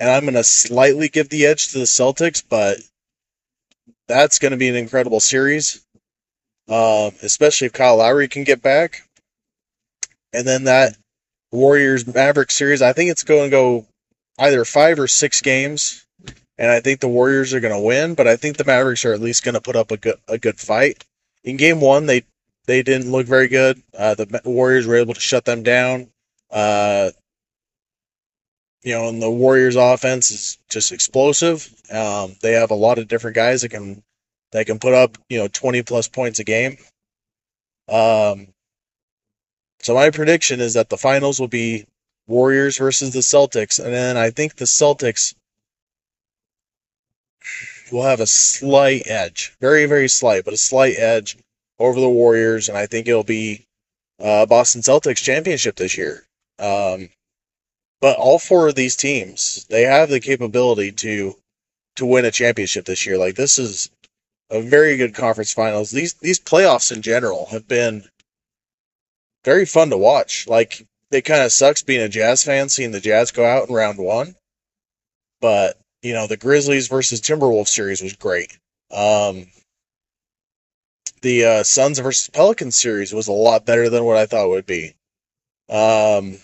and 0.00 0.10
I'm 0.10 0.22
going 0.22 0.34
to 0.34 0.44
slightly 0.44 1.08
give 1.08 1.28
the 1.28 1.46
edge 1.46 1.68
to 1.68 1.78
the 1.78 1.84
Celtics, 1.84 2.42
but 2.48 2.78
that's 4.06 4.38
going 4.38 4.52
to 4.52 4.56
be 4.56 4.68
an 4.68 4.76
incredible 4.76 5.20
series, 5.20 5.84
uh, 6.68 7.10
especially 7.22 7.66
if 7.66 7.72
Kyle 7.72 7.96
Lowry 7.96 8.28
can 8.28 8.44
get 8.44 8.62
back. 8.62 9.02
And 10.32 10.46
then 10.46 10.64
that 10.64 10.96
Warriors 11.50 12.06
Maverick 12.06 12.50
series, 12.50 12.82
I 12.82 12.92
think 12.92 13.10
it's 13.10 13.24
going 13.24 13.44
to 13.44 13.50
go 13.50 13.86
either 14.38 14.64
five 14.64 14.98
or 15.00 15.08
six 15.08 15.40
games, 15.40 16.06
and 16.58 16.70
I 16.70 16.80
think 16.80 17.00
the 17.00 17.08
Warriors 17.08 17.54
are 17.54 17.60
going 17.60 17.74
to 17.74 17.80
win. 17.80 18.14
But 18.14 18.26
I 18.26 18.36
think 18.36 18.56
the 18.56 18.64
Mavericks 18.64 19.04
are 19.04 19.12
at 19.12 19.20
least 19.20 19.44
going 19.44 19.54
to 19.54 19.60
put 19.60 19.76
up 19.76 19.90
a 19.90 19.96
good 19.96 20.18
a 20.28 20.38
good 20.38 20.58
fight. 20.58 21.04
In 21.44 21.56
Game 21.56 21.80
One, 21.80 22.06
they 22.06 22.24
they 22.66 22.82
didn't 22.82 23.10
look 23.10 23.26
very 23.26 23.48
good. 23.48 23.82
Uh, 23.96 24.14
the 24.14 24.40
Warriors 24.44 24.86
were 24.86 24.96
able 24.96 25.14
to 25.14 25.20
shut 25.20 25.44
them 25.44 25.62
down. 25.62 26.08
Uh, 26.50 27.10
you 28.82 28.94
know, 28.94 29.08
and 29.08 29.20
the 29.20 29.30
Warriors 29.30 29.76
offense 29.76 30.30
is 30.30 30.58
just 30.68 30.92
explosive. 30.92 31.68
Um, 31.90 32.36
they 32.42 32.52
have 32.52 32.70
a 32.70 32.74
lot 32.76 32.98
of 32.98 33.08
different 33.08 33.36
guys 33.36 33.62
that 33.62 33.70
can 33.70 34.02
that 34.52 34.66
can 34.66 34.78
put 34.78 34.94
up, 34.94 35.18
you 35.28 35.38
know, 35.38 35.48
20 35.48 35.82
plus 35.82 36.08
points 36.08 36.38
a 36.38 36.44
game. 36.44 36.78
Um, 37.88 38.48
so 39.80 39.94
my 39.94 40.10
prediction 40.10 40.60
is 40.60 40.74
that 40.74 40.88
the 40.88 40.96
finals 40.96 41.38
will 41.38 41.48
be 41.48 41.86
Warriors 42.26 42.78
versus 42.78 43.12
the 43.12 43.20
Celtics, 43.20 43.82
and 43.82 43.92
then 43.92 44.16
I 44.16 44.30
think 44.30 44.56
the 44.56 44.64
Celtics 44.64 45.34
will 47.92 48.04
have 48.04 48.20
a 48.20 48.26
slight 48.26 49.06
edge, 49.06 49.54
very 49.60 49.86
very 49.86 50.08
slight, 50.08 50.44
but 50.44 50.54
a 50.54 50.58
slight 50.58 50.98
edge 50.98 51.36
over 51.78 52.00
the 52.00 52.08
Warriors, 52.08 52.68
and 52.68 52.76
I 52.76 52.86
think 52.86 53.08
it'll 53.08 53.22
be 53.24 53.66
uh, 54.20 54.46
Boston 54.46 54.82
Celtics 54.82 55.22
championship 55.22 55.76
this 55.76 55.96
year. 55.96 56.24
Um, 56.58 57.10
but 58.00 58.16
all 58.18 58.38
four 58.38 58.68
of 58.68 58.74
these 58.74 58.96
teams, 58.96 59.66
they 59.68 59.82
have 59.82 60.08
the 60.08 60.20
capability 60.20 60.92
to 60.92 61.36
to 61.96 62.06
win 62.06 62.24
a 62.24 62.30
championship 62.30 62.84
this 62.84 63.06
year. 63.06 63.18
Like 63.18 63.34
this 63.34 63.58
is 63.58 63.90
a 64.50 64.60
very 64.60 64.96
good 64.96 65.14
conference 65.14 65.52
finals. 65.52 65.90
These 65.90 66.14
these 66.14 66.40
playoffs 66.40 66.92
in 66.92 67.02
general 67.02 67.46
have 67.46 67.68
been 67.68 68.04
very 69.44 69.66
fun 69.66 69.90
to 69.90 69.96
watch. 69.96 70.46
Like 70.46 70.86
it 71.10 71.22
kind 71.22 71.42
of 71.42 71.52
sucks 71.52 71.82
being 71.82 72.02
a 72.02 72.08
Jazz 72.08 72.44
fan 72.44 72.68
seeing 72.68 72.90
the 72.90 73.00
Jazz 73.00 73.30
go 73.30 73.44
out 73.44 73.68
in 73.68 73.74
round 73.74 73.98
1. 73.98 74.36
But, 75.40 75.78
you 76.02 76.12
know, 76.12 76.26
the 76.26 76.36
Grizzlies 76.36 76.88
versus 76.88 77.20
Timberwolves 77.20 77.68
series 77.68 78.02
was 78.02 78.14
great. 78.14 78.56
Um 78.90 79.46
the 81.22 81.44
uh, 81.44 81.62
Suns 81.64 81.98
versus 81.98 82.28
Pelicans 82.28 82.76
series 82.76 83.12
was 83.12 83.28
a 83.28 83.32
lot 83.32 83.66
better 83.66 83.90
than 83.90 84.04
what 84.04 84.16
I 84.16 84.26
thought 84.26 84.46
it 84.46 84.50
would 84.50 84.66
be. 84.66 84.94
Um, 85.68 86.38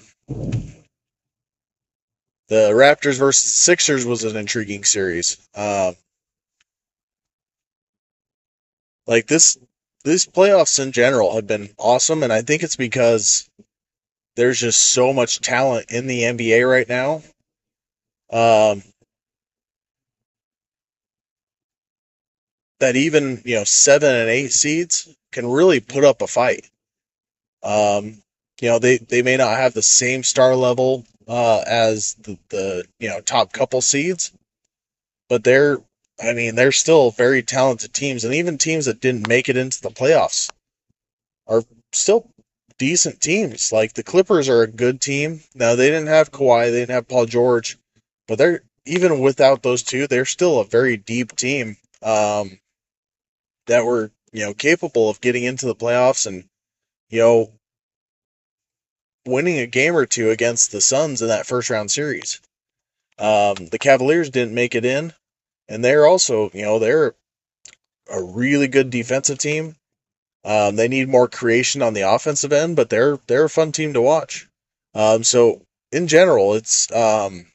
the 2.48 2.70
Raptors 2.72 3.18
versus 3.18 3.52
Sixers 3.52 4.04
was 4.04 4.24
an 4.24 4.36
intriguing 4.36 4.84
series. 4.84 5.38
Uh, 5.54 5.92
like 9.06 9.26
this 9.26 9.56
these 10.04 10.26
playoffs 10.26 10.82
in 10.82 10.92
general 10.92 11.34
have 11.34 11.46
been 11.46 11.70
awesome 11.78 12.22
and 12.22 12.32
I 12.32 12.42
think 12.42 12.62
it's 12.62 12.76
because 12.76 13.48
there's 14.36 14.60
just 14.60 14.80
so 14.80 15.12
much 15.12 15.40
talent 15.40 15.90
in 15.90 16.06
the 16.06 16.22
NBA 16.22 16.68
right 16.68 16.88
now. 16.88 17.22
Um 18.30 18.82
that 22.80 22.96
even, 22.96 23.42
you 23.44 23.56
know, 23.56 23.64
7 23.64 24.14
and 24.14 24.28
8 24.28 24.52
seeds 24.52 25.08
can 25.32 25.46
really 25.46 25.80
put 25.80 26.04
up 26.04 26.22
a 26.22 26.26
fight. 26.26 26.68
Um 27.62 28.20
you 28.60 28.68
know, 28.68 28.78
they 28.78 28.98
they 28.98 29.22
may 29.22 29.36
not 29.36 29.56
have 29.56 29.74
the 29.74 29.82
same 29.82 30.22
star 30.22 30.54
level 30.54 31.04
uh 31.28 31.62
as 31.66 32.14
the, 32.14 32.38
the 32.50 32.84
you 33.00 33.08
know, 33.08 33.20
top 33.20 33.52
couple 33.52 33.80
seeds, 33.80 34.32
but 35.28 35.44
they're 35.44 35.78
I 36.22 36.32
mean, 36.32 36.54
they're 36.54 36.72
still 36.72 37.10
very 37.10 37.42
talented 37.42 37.92
teams, 37.92 38.24
and 38.24 38.34
even 38.34 38.56
teams 38.58 38.84
that 38.84 39.00
didn't 39.00 39.28
make 39.28 39.48
it 39.48 39.56
into 39.56 39.80
the 39.82 39.90
playoffs 39.90 40.50
are 41.46 41.64
still 41.92 42.30
decent 42.78 43.20
teams. 43.20 43.72
Like 43.72 43.94
the 43.94 44.02
Clippers 44.02 44.48
are 44.48 44.62
a 44.62 44.68
good 44.68 45.00
team. 45.00 45.40
Now 45.54 45.74
they 45.74 45.88
didn't 45.88 46.08
have 46.08 46.32
Kawhi, 46.32 46.70
they 46.70 46.80
didn't 46.80 46.94
have 46.94 47.08
Paul 47.08 47.26
George, 47.26 47.78
but 48.28 48.38
they're 48.38 48.62
even 48.86 49.20
without 49.20 49.62
those 49.62 49.82
two, 49.82 50.06
they're 50.06 50.24
still 50.26 50.60
a 50.60 50.64
very 50.64 50.96
deep 50.96 51.34
team 51.36 51.76
um, 52.02 52.58
that 53.66 53.84
were 53.84 54.10
you 54.32 54.44
know 54.44 54.54
capable 54.54 55.08
of 55.08 55.20
getting 55.20 55.44
into 55.44 55.66
the 55.66 55.74
playoffs 55.74 56.26
and 56.26 56.44
you 57.10 57.20
know 57.20 57.52
winning 59.26 59.58
a 59.58 59.66
game 59.66 59.96
or 59.96 60.06
two 60.06 60.30
against 60.30 60.72
the 60.72 60.80
Suns 60.80 61.22
in 61.22 61.28
that 61.28 61.46
first 61.46 61.70
round 61.70 61.90
series. 61.90 62.40
Um, 63.18 63.54
the 63.70 63.78
Cavaliers 63.78 64.30
didn't 64.30 64.54
make 64.54 64.74
it 64.74 64.84
in, 64.84 65.12
and 65.68 65.84
they're 65.84 66.06
also, 66.06 66.50
you 66.52 66.62
know, 66.62 66.78
they're 66.78 67.14
a 68.10 68.22
really 68.22 68.68
good 68.68 68.90
defensive 68.90 69.38
team. 69.38 69.76
Um, 70.44 70.76
they 70.76 70.88
need 70.88 71.08
more 71.08 71.28
creation 71.28 71.80
on 71.80 71.94
the 71.94 72.02
offensive 72.02 72.52
end, 72.52 72.76
but 72.76 72.90
they're 72.90 73.18
they're 73.26 73.44
a 73.44 73.50
fun 73.50 73.72
team 73.72 73.94
to 73.94 74.02
watch. 74.02 74.46
Um, 74.94 75.24
so 75.24 75.62
in 75.90 76.06
general, 76.06 76.54
it's 76.54 76.90
um, 76.92 77.46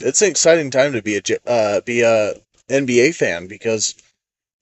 it's 0.00 0.20
an 0.22 0.28
exciting 0.28 0.70
time 0.70 0.92
to 0.92 1.02
be 1.02 1.16
a 1.16 1.22
uh, 1.48 1.80
be 1.80 2.02
a 2.02 2.34
NBA 2.68 3.14
fan 3.14 3.46
because 3.46 3.94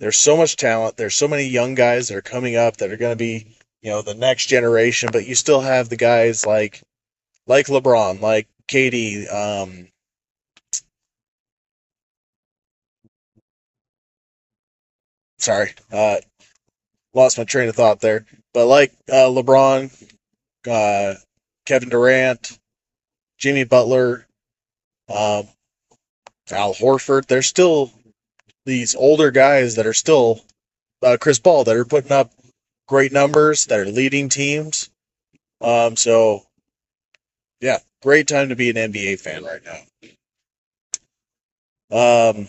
there's 0.00 0.16
so 0.16 0.36
much 0.36 0.56
talent. 0.56 0.96
There's 0.96 1.14
so 1.14 1.28
many 1.28 1.44
young 1.44 1.74
guys 1.74 2.08
that 2.08 2.16
are 2.16 2.22
coming 2.22 2.56
up 2.56 2.76
that 2.78 2.92
are 2.92 2.96
going 2.96 3.12
to 3.12 3.16
be 3.16 3.46
you 3.82 3.90
know 3.90 4.02
the 4.02 4.14
next 4.14 4.46
generation, 4.46 5.10
but 5.12 5.26
you 5.26 5.34
still 5.34 5.60
have 5.60 5.88
the 5.88 5.96
guys 5.96 6.46
like 6.46 6.82
like 7.46 7.66
LeBron, 7.66 8.20
like 8.20 8.46
KD, 8.68 9.32
um, 9.32 9.88
sorry, 15.38 15.72
uh, 15.90 16.16
lost 17.14 17.38
my 17.38 17.44
train 17.44 17.68
of 17.68 17.76
thought 17.76 18.00
there. 18.00 18.26
But 18.52 18.66
like 18.66 18.92
uh, 19.08 19.28
LeBron, 19.28 19.90
uh, 20.68 21.14
Kevin 21.66 21.88
Durant, 21.88 22.58
Jimmy 23.38 23.64
Butler, 23.64 24.26
um, 25.08 25.48
Al 26.50 26.74
Horford, 26.74 27.26
there's 27.26 27.46
still 27.46 27.92
these 28.68 28.94
older 28.94 29.30
guys 29.30 29.76
that 29.76 29.86
are 29.86 29.94
still 29.94 30.40
uh, 31.02 31.16
Chris 31.18 31.38
Paul 31.38 31.64
that 31.64 31.76
are 31.76 31.86
putting 31.86 32.12
up 32.12 32.30
great 32.86 33.12
numbers, 33.12 33.64
that 33.66 33.80
are 33.80 33.86
leading 33.86 34.28
teams. 34.28 34.90
Um, 35.60 35.96
so 35.96 36.42
yeah, 37.60 37.78
great 38.02 38.28
time 38.28 38.50
to 38.50 38.56
be 38.56 38.70
an 38.70 38.76
NBA 38.76 39.20
fan 39.20 39.42
right 39.42 39.62
now. 39.64 39.80
Um, 41.90 42.48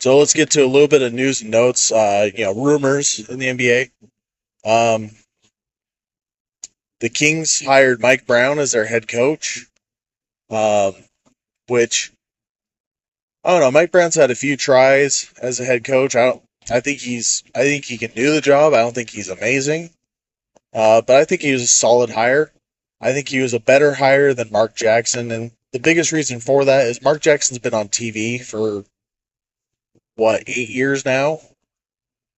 so 0.00 0.18
let's 0.18 0.34
get 0.34 0.50
to 0.52 0.64
a 0.64 0.66
little 0.66 0.88
bit 0.88 1.02
of 1.02 1.12
news 1.12 1.42
and 1.42 1.50
notes. 1.50 1.90
Uh, 1.90 2.30
you 2.34 2.44
know, 2.44 2.54
rumors 2.54 3.28
in 3.28 3.38
the 3.40 3.46
NBA. 3.46 3.90
Um, 4.64 5.10
the 7.00 7.08
Kings 7.08 7.60
hired 7.60 8.00
Mike 8.00 8.26
Brown 8.26 8.60
as 8.60 8.70
their 8.70 8.86
head 8.86 9.08
coach, 9.08 9.66
um, 10.50 10.94
which 11.66 12.12
I 13.44 13.50
don't 13.50 13.60
know. 13.60 13.70
Mike 13.70 13.90
Brown's 13.90 14.14
had 14.14 14.30
a 14.30 14.36
few 14.36 14.56
tries 14.56 15.32
as 15.40 15.58
a 15.58 15.64
head 15.64 15.84
coach. 15.84 16.14
I 16.14 16.26
don't. 16.26 16.42
I 16.70 16.80
think 16.80 17.00
he's. 17.00 17.42
I 17.54 17.62
think 17.62 17.84
he 17.84 17.98
can 17.98 18.12
do 18.12 18.32
the 18.32 18.40
job. 18.40 18.72
I 18.72 18.78
don't 18.78 18.94
think 18.94 19.10
he's 19.10 19.28
amazing, 19.28 19.90
uh, 20.72 21.02
but 21.02 21.16
I 21.16 21.24
think 21.24 21.42
he 21.42 21.52
was 21.52 21.62
a 21.62 21.66
solid 21.66 22.10
hire. 22.10 22.52
I 23.00 23.12
think 23.12 23.28
he 23.28 23.40
was 23.40 23.52
a 23.52 23.60
better 23.60 23.94
hire 23.94 24.32
than 24.32 24.52
Mark 24.52 24.76
Jackson, 24.76 25.32
and 25.32 25.50
the 25.72 25.80
biggest 25.80 26.12
reason 26.12 26.38
for 26.38 26.66
that 26.66 26.86
is 26.86 27.02
Mark 27.02 27.20
Jackson's 27.20 27.58
been 27.58 27.74
on 27.74 27.88
TV 27.88 28.40
for 28.40 28.84
what 30.14 30.44
eight 30.46 30.68
years 30.68 31.04
now. 31.04 31.40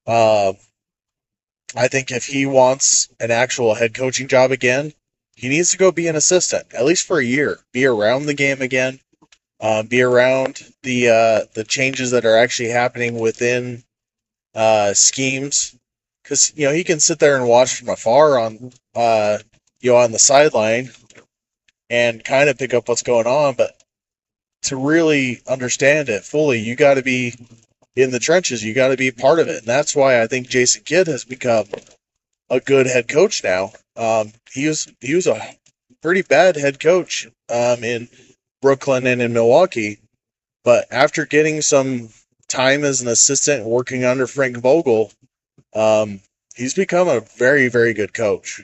Uh, 0.06 0.54
I 1.76 1.88
think 1.88 2.10
if 2.12 2.24
he 2.24 2.46
wants 2.46 3.08
an 3.20 3.30
actual 3.30 3.74
head 3.74 3.92
coaching 3.92 4.28
job 4.28 4.52
again, 4.52 4.94
he 5.34 5.48
needs 5.48 5.72
to 5.72 5.78
go 5.78 5.92
be 5.92 6.08
an 6.08 6.16
assistant 6.16 6.72
at 6.72 6.84
least 6.84 7.06
for 7.06 7.18
a 7.18 7.24
year, 7.24 7.58
be 7.72 7.84
around 7.84 8.24
the 8.24 8.34
game 8.34 8.62
again, 8.62 9.00
uh, 9.64 9.82
be 9.82 10.02
around 10.02 10.60
the 10.82 11.08
uh, 11.08 11.40
the 11.54 11.64
changes 11.64 12.10
that 12.10 12.26
are 12.26 12.36
actually 12.36 12.68
happening 12.68 13.18
within 13.18 13.82
uh, 14.54 14.92
schemes. 14.92 15.74
Because 16.22 16.52
you 16.54 16.66
know 16.66 16.72
he 16.72 16.84
can 16.84 17.00
sit 17.00 17.18
there 17.18 17.36
and 17.36 17.48
watch 17.48 17.76
from 17.76 17.88
afar 17.88 18.38
on 18.38 18.72
uh, 18.94 19.38
you 19.80 19.90
know 19.90 19.96
on 19.96 20.12
the 20.12 20.18
sideline 20.18 20.90
and 21.88 22.22
kind 22.22 22.50
of 22.50 22.58
pick 22.58 22.74
up 22.74 22.88
what's 22.88 23.02
going 23.02 23.26
on, 23.26 23.54
but 23.54 23.74
to 24.64 24.76
really 24.76 25.40
understand 25.48 26.10
it 26.10 26.24
fully, 26.24 26.58
you 26.58 26.76
got 26.76 26.94
to 26.94 27.02
be 27.02 27.34
in 27.96 28.10
the 28.10 28.18
trenches. 28.18 28.62
You 28.62 28.74
got 28.74 28.88
to 28.88 28.98
be 28.98 29.10
part 29.12 29.38
of 29.38 29.48
it, 29.48 29.58
and 29.58 29.66
that's 29.66 29.96
why 29.96 30.20
I 30.20 30.26
think 30.26 30.46
Jason 30.46 30.82
Kidd 30.84 31.06
has 31.06 31.24
become 31.24 31.66
a 32.50 32.60
good 32.60 32.86
head 32.86 33.08
coach 33.08 33.42
now. 33.42 33.72
Um, 33.96 34.32
he 34.52 34.68
was 34.68 34.92
he 35.00 35.14
was 35.14 35.26
a 35.26 35.40
pretty 36.02 36.20
bad 36.20 36.56
head 36.56 36.80
coach 36.80 37.26
um, 37.48 37.82
in 37.82 38.08
Brooklyn 38.64 39.06
and 39.06 39.20
in 39.20 39.34
Milwaukee, 39.34 39.98
but 40.64 40.86
after 40.90 41.26
getting 41.26 41.60
some 41.60 42.08
time 42.48 42.82
as 42.82 43.02
an 43.02 43.08
assistant 43.08 43.66
working 43.66 44.04
under 44.04 44.26
Frank 44.26 44.56
Vogel, 44.56 45.12
um, 45.74 46.22
he's 46.54 46.72
become 46.72 47.06
a 47.06 47.20
very 47.20 47.68
very 47.68 47.92
good 47.92 48.14
coach. 48.14 48.62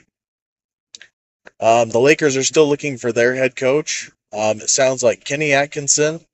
Um, 1.59 1.89
the 1.89 1.99
Lakers 1.99 2.35
are 2.35 2.43
still 2.43 2.67
looking 2.67 2.97
for 2.97 3.11
their 3.11 3.35
head 3.35 3.55
coach. 3.55 4.09
Um, 4.33 4.61
it 4.61 4.71
sounds 4.71 5.03
like 5.03 5.23
Kenny 5.23 5.53
Atkinson, 5.53 6.25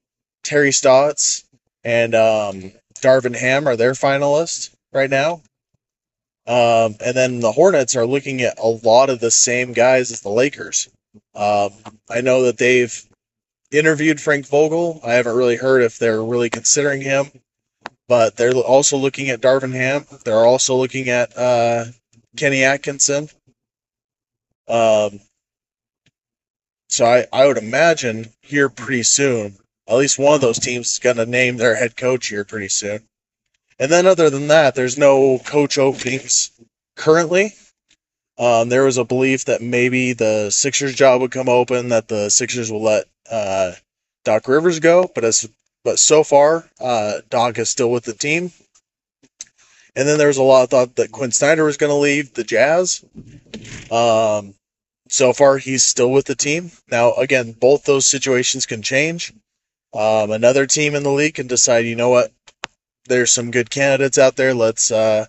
Terry 0.45 0.71
Stotts, 0.71 1.43
and 1.83 2.15
um, 2.15 2.71
Darvin 3.01 3.35
Ham 3.35 3.67
are 3.67 3.75
their 3.75 3.93
finalists 3.93 4.73
right 4.93 5.09
now. 5.09 5.41
Um, 6.47 6.95
and 7.03 7.17
then 7.17 7.41
the 7.41 7.51
Hornets 7.51 7.97
are 7.97 8.07
looking 8.07 8.43
at 8.43 8.59
a 8.59 8.65
lot 8.65 9.09
of 9.09 9.19
the 9.19 9.31
same 9.31 9.73
guys 9.73 10.09
as 10.11 10.21
the 10.21 10.29
Lakers. 10.29 10.87
Um, 11.35 11.71
I 12.09 12.21
know 12.21 12.43
that 12.43 12.57
they've 12.57 13.06
interviewed 13.71 14.21
Frank 14.21 14.47
Vogel. 14.47 15.01
I 15.03 15.13
haven't 15.13 15.35
really 15.35 15.57
heard 15.57 15.83
if 15.83 15.97
they're 15.97 16.23
really 16.23 16.49
considering 16.49 17.01
him, 17.01 17.31
but 18.07 18.35
they're 18.35 18.53
also 18.53 18.97
looking 18.97 19.29
at 19.29 19.41
Darvin 19.41 19.73
Ham. 19.73 20.05
They're 20.23 20.45
also 20.45 20.75
looking 20.75 21.09
at 21.09 21.37
uh, 21.37 21.85
Kenny 22.35 22.63
Atkinson. 22.63 23.29
Um, 24.67 25.19
so 26.89 27.05
I, 27.05 27.25
I 27.31 27.45
would 27.45 27.57
imagine 27.57 28.27
here 28.41 28.69
pretty 28.69 29.03
soon 29.03 29.57
at 29.87 29.95
least 29.95 30.19
one 30.19 30.35
of 30.35 30.41
those 30.41 30.59
teams 30.59 30.91
is 30.91 30.99
going 30.99 31.15
to 31.15 31.25
name 31.25 31.57
their 31.57 31.75
head 31.75 31.95
coach 31.95 32.27
here 32.27 32.43
pretty 32.43 32.67
soon. 32.67 33.01
And 33.79 33.91
then, 33.91 34.05
other 34.05 34.29
than 34.29 34.47
that, 34.47 34.75
there's 34.75 34.97
no 34.97 35.39
coach 35.39 35.77
openings 35.77 36.51
currently. 36.95 37.53
Um, 38.39 38.69
there 38.69 38.83
was 38.83 38.97
a 38.97 39.03
belief 39.03 39.45
that 39.45 39.61
maybe 39.61 40.13
the 40.13 40.51
Sixers 40.51 40.93
job 40.93 41.21
would 41.21 41.31
come 41.31 41.49
open, 41.49 41.89
that 41.89 42.07
the 42.07 42.29
Sixers 42.29 42.71
will 42.71 42.83
let 42.83 43.05
uh, 43.31 43.71
Doc 44.25 44.47
Rivers 44.47 44.79
go, 44.79 45.09
but 45.13 45.23
as 45.23 45.49
but 45.83 45.99
so 45.99 46.23
far, 46.23 46.69
uh, 46.79 47.21
Doc 47.29 47.57
is 47.57 47.69
still 47.69 47.89
with 47.89 48.03
the 48.03 48.13
team. 48.13 48.51
And 49.95 50.07
then 50.07 50.17
there 50.17 50.27
was 50.27 50.37
a 50.37 50.43
lot 50.43 50.63
of 50.63 50.69
thought 50.69 50.95
that 50.97 51.11
Quin 51.11 51.31
Snyder 51.31 51.63
was 51.63 51.77
going 51.77 51.89
to 51.89 51.95
leave 51.95 52.33
the 52.33 52.43
Jazz. 52.43 53.03
Um, 53.89 54.53
so 55.09 55.33
far, 55.33 55.57
he's 55.57 55.83
still 55.83 56.11
with 56.11 56.25
the 56.25 56.35
team. 56.35 56.71
Now, 56.91 57.13
again, 57.13 57.53
both 57.53 57.85
those 57.85 58.05
situations 58.05 58.65
can 58.65 58.81
change. 58.81 59.33
Um, 59.93 60.31
another 60.31 60.67
team 60.67 60.93
in 60.93 61.03
the 61.03 61.11
league 61.11 61.35
can 61.35 61.47
decide, 61.47 61.85
you 61.85 61.95
know 61.95 62.09
what, 62.09 62.31
there's 63.07 63.31
some 63.31 63.49
good 63.49 63.69
candidates 63.69 64.17
out 64.17 64.35
there. 64.35 64.53
Let's 64.53 64.91
uh, 64.91 65.25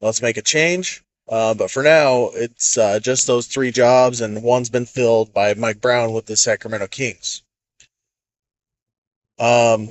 let's 0.00 0.22
make 0.22 0.38
a 0.38 0.42
change. 0.42 1.04
Uh, 1.28 1.54
but 1.54 1.70
for 1.70 1.82
now, 1.82 2.30
it's 2.34 2.78
uh, 2.78 3.00
just 3.00 3.26
those 3.26 3.46
three 3.48 3.72
jobs, 3.72 4.20
and 4.22 4.42
one's 4.42 4.70
been 4.70 4.86
filled 4.86 5.34
by 5.34 5.54
Mike 5.54 5.80
Brown 5.80 6.12
with 6.12 6.26
the 6.26 6.36
Sacramento 6.36 6.88
Kings. 6.88 7.42
Um, 9.38 9.90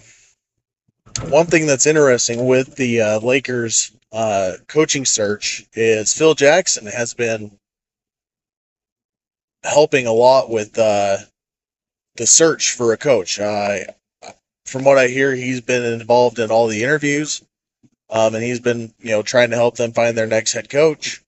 one 1.30 1.48
thing 1.48 1.68
that's 1.68 1.88
interesting 1.88 2.46
with 2.48 2.76
the 2.76 3.02
uh, 3.02 3.20
Lakers 3.20 3.92
uh, 4.12 4.54
coaching 4.68 5.06
search 5.06 5.66
is 5.74 6.14
Phil 6.14 6.36
Jackson 6.36 6.88
has 6.88 7.14
been 7.14 7.58
helping 9.64 10.08
a 10.08 10.14
lot 10.14 10.50
with 10.50 10.78
uh, 10.80 11.18
the 12.18 12.28
search 12.28 12.74
for 12.74 12.94
a 12.94 12.98
coach. 12.98 13.38
From 14.66 14.84
what 14.84 14.98
I 15.00 15.08
hear, 15.08 15.34
he's 15.36 15.62
been 15.62 15.84
involved 16.02 16.40
in 16.40 16.52
all 16.52 16.68
the 16.68 16.84
interviews. 16.84 17.42
um, 18.10 18.36
and 18.36 18.44
he's 18.44 18.60
been 18.62 18.94
you 19.00 19.12
know 19.12 19.24
trying 19.24 19.52
to 19.52 19.58
help 19.58 19.78
them 19.78 19.94
find 19.94 20.18
their 20.18 20.28
next 20.28 20.54
head 20.54 20.70
coach. 20.70 21.24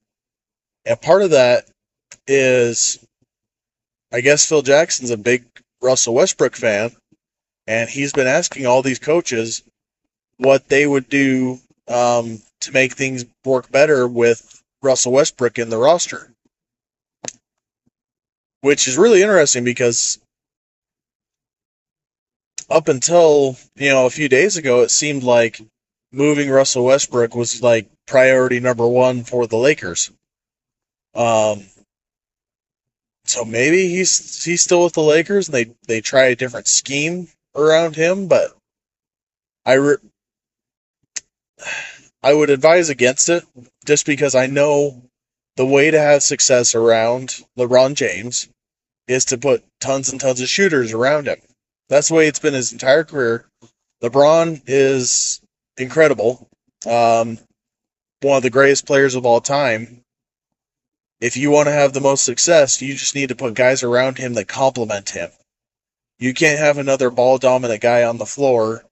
And 0.89 0.99
part 0.99 1.21
of 1.21 1.29
that 1.29 1.69
is, 2.27 2.97
I 4.11 4.21
guess 4.21 4.49
Phil 4.49 4.63
Jackson's 4.63 5.11
a 5.11 5.17
big 5.17 5.45
Russell 5.83 6.15
Westbrook 6.15 6.55
fan, 6.55 6.95
and 7.67 7.87
he's 7.87 8.11
been 8.11 8.25
asking 8.25 8.65
all 8.65 8.81
these 8.81 8.97
coaches 8.97 9.61
what 10.37 10.67
they 10.67 10.87
would 10.87 11.07
do 11.07 11.59
um, 11.87 12.41
to 12.61 12.71
make 12.71 12.93
things 12.93 13.23
work 13.45 13.71
better 13.71 14.07
with 14.07 14.63
Russell 14.81 15.11
Westbrook 15.11 15.59
in 15.59 15.69
the 15.69 15.77
roster. 15.77 16.33
Which 18.61 18.87
is 18.87 18.97
really 18.97 19.21
interesting 19.21 19.63
because 19.63 20.17
up 22.67 22.87
until, 22.87 23.57
you 23.75 23.89
know, 23.89 24.07
a 24.07 24.11
few 24.11 24.27
days 24.27 24.57
ago, 24.57 24.81
it 24.81 24.89
seemed 24.89 25.21
like 25.21 25.61
moving 26.11 26.49
Russell 26.49 26.85
Westbrook 26.85 27.35
was 27.35 27.61
like 27.61 27.87
priority 28.07 28.59
number 28.59 28.87
one 28.87 29.23
for 29.23 29.45
the 29.45 29.57
Lakers. 29.57 30.09
Um, 31.15 31.65
so 33.25 33.45
maybe 33.45 33.89
he's 33.89 34.43
he's 34.43 34.63
still 34.63 34.83
with 34.83 34.93
the 34.93 35.03
Lakers 35.03 35.47
and 35.47 35.55
they 35.55 35.75
they 35.87 36.01
try 36.01 36.25
a 36.25 36.35
different 36.35 36.67
scheme 36.67 37.27
around 37.55 37.95
him, 37.95 38.27
but 38.27 38.55
I 39.65 39.73
re- 39.73 39.97
I 42.23 42.33
would 42.33 42.49
advise 42.49 42.89
against 42.89 43.29
it 43.29 43.43
just 43.85 44.05
because 44.05 44.35
I 44.35 44.47
know 44.47 45.03
the 45.55 45.65
way 45.65 45.91
to 45.91 45.99
have 45.99 46.23
success 46.23 46.75
around 46.75 47.39
LeBron 47.57 47.95
James 47.95 48.49
is 49.07 49.25
to 49.25 49.37
put 49.37 49.63
tons 49.79 50.09
and 50.09 50.19
tons 50.19 50.41
of 50.41 50.47
shooters 50.47 50.93
around 50.93 51.27
him. 51.27 51.39
That's 51.89 52.09
the 52.09 52.15
way 52.15 52.27
it's 52.27 52.39
been 52.39 52.53
his 52.53 52.71
entire 52.71 53.03
career. 53.03 53.45
LeBron 54.01 54.61
is 54.67 55.41
incredible. 55.77 56.47
Um, 56.85 57.37
one 58.21 58.37
of 58.37 58.43
the 58.43 58.49
greatest 58.49 58.85
players 58.85 59.15
of 59.15 59.25
all 59.25 59.41
time. 59.41 60.03
If 61.21 61.35
you 61.35 61.51
want 61.51 61.67
to 61.67 61.73
have 61.73 61.93
the 61.93 61.99
most 62.01 62.23
success, 62.23 62.81
you 62.81 62.93
just 62.93 63.15
need 63.15 63.29
to 63.29 63.35
put 63.35 63.53
guys 63.53 63.83
around 63.83 64.17
him 64.17 64.33
that 64.35 64.47
complement 64.47 65.09
him. 65.09 65.29
You 66.17 66.33
can't 66.33 66.59
have 66.59 66.77
another 66.77 67.09
ball 67.09 67.37
dominant 67.37 67.81
guy 67.81 68.03
on 68.03 68.17
the 68.17 68.25
floor 68.25 68.83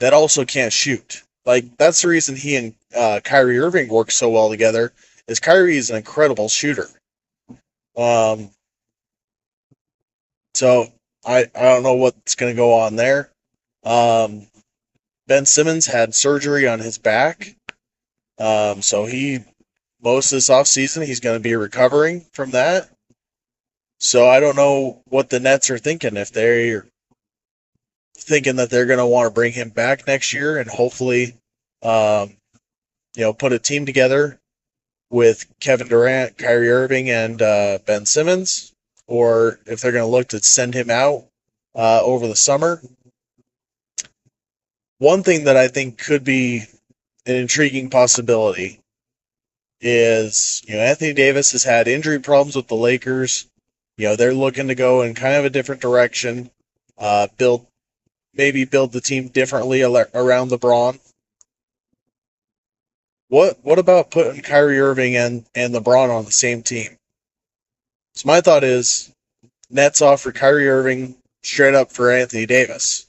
that 0.00 0.12
also 0.12 0.44
can't 0.44 0.72
shoot. 0.72 1.22
Like 1.44 1.76
that's 1.76 2.02
the 2.02 2.08
reason 2.08 2.36
he 2.36 2.56
and 2.56 2.74
uh, 2.94 3.20
Kyrie 3.22 3.58
Irving 3.58 3.88
work 3.88 4.10
so 4.10 4.30
well 4.30 4.50
together. 4.50 4.92
Is 5.26 5.40
Kyrie 5.40 5.76
is 5.76 5.90
an 5.90 5.96
incredible 5.96 6.48
shooter. 6.48 6.88
Um, 7.96 8.50
so 10.54 10.92
I 11.24 11.46
I 11.54 11.62
don't 11.62 11.82
know 11.82 11.94
what's 11.94 12.34
going 12.34 12.52
to 12.52 12.56
go 12.56 12.74
on 12.74 12.96
there. 12.96 13.30
Um, 13.84 14.46
ben 15.26 15.46
Simmons 15.46 15.86
had 15.86 16.14
surgery 16.14 16.66
on 16.66 16.80
his 16.80 16.98
back, 16.98 17.54
um, 18.38 18.82
so 18.82 19.04
he 19.04 19.40
most 20.04 20.30
of 20.30 20.36
this 20.36 20.50
off 20.50 20.66
season 20.66 21.02
he's 21.02 21.20
going 21.20 21.36
to 21.36 21.42
be 21.42 21.56
recovering 21.56 22.20
from 22.32 22.50
that. 22.50 22.88
So 23.98 24.28
I 24.28 24.38
don't 24.38 24.56
know 24.56 25.02
what 25.06 25.30
the 25.30 25.40
Nets 25.40 25.70
are 25.70 25.78
thinking 25.78 26.16
if 26.18 26.30
they're 26.30 26.86
thinking 28.16 28.56
that 28.56 28.68
they're 28.70 28.86
going 28.86 28.98
to 28.98 29.06
want 29.06 29.26
to 29.26 29.34
bring 29.34 29.52
him 29.52 29.70
back 29.70 30.06
next 30.06 30.34
year 30.34 30.58
and 30.58 30.68
hopefully, 30.68 31.34
um, 31.82 32.36
you 33.16 33.22
know, 33.22 33.32
put 33.32 33.52
a 33.52 33.58
team 33.58 33.86
together 33.86 34.38
with 35.10 35.46
Kevin 35.58 35.88
Durant, 35.88 36.36
Kyrie 36.36 36.70
Irving, 36.70 37.08
and 37.08 37.40
uh, 37.40 37.78
Ben 37.86 38.04
Simmons, 38.04 38.72
or 39.06 39.58
if 39.66 39.80
they're 39.80 39.92
going 39.92 40.04
to 40.04 40.10
look 40.10 40.28
to 40.28 40.42
send 40.42 40.74
him 40.74 40.90
out 40.90 41.24
uh, 41.74 42.02
over 42.02 42.26
the 42.26 42.36
summer. 42.36 42.82
One 44.98 45.22
thing 45.22 45.44
that 45.44 45.56
I 45.56 45.68
think 45.68 45.98
could 45.98 46.24
be 46.24 46.64
an 47.26 47.36
intriguing 47.36 47.90
possibility 47.90 48.80
is, 49.84 50.62
you 50.66 50.74
know, 50.74 50.80
Anthony 50.80 51.12
Davis 51.12 51.52
has 51.52 51.62
had 51.62 51.86
injury 51.86 52.18
problems 52.18 52.56
with 52.56 52.66
the 52.68 52.74
Lakers. 52.74 53.46
You 53.98 54.08
know, 54.08 54.16
they're 54.16 54.34
looking 54.34 54.68
to 54.68 54.74
go 54.74 55.02
in 55.02 55.14
kind 55.14 55.36
of 55.36 55.44
a 55.44 55.50
different 55.50 55.82
direction, 55.82 56.50
uh, 56.98 57.28
build 57.36 57.66
maybe 58.32 58.64
build 58.64 58.92
the 58.92 59.00
team 59.00 59.28
differently 59.28 59.82
around 59.82 60.50
LeBron. 60.50 60.98
What 63.28 63.58
what 63.62 63.78
about 63.78 64.10
putting 64.10 64.42
Kyrie 64.42 64.80
Irving 64.80 65.16
and, 65.16 65.44
and 65.54 65.74
LeBron 65.74 66.10
on 66.10 66.24
the 66.24 66.32
same 66.32 66.62
team? 66.62 66.96
So 68.14 68.26
my 68.26 68.40
thought 68.40 68.64
is 68.64 69.12
Nets 69.70 70.00
offer 70.00 70.32
Kyrie 70.32 70.68
Irving 70.68 71.16
straight 71.42 71.74
up 71.74 71.92
for 71.92 72.10
Anthony 72.10 72.46
Davis. 72.46 73.06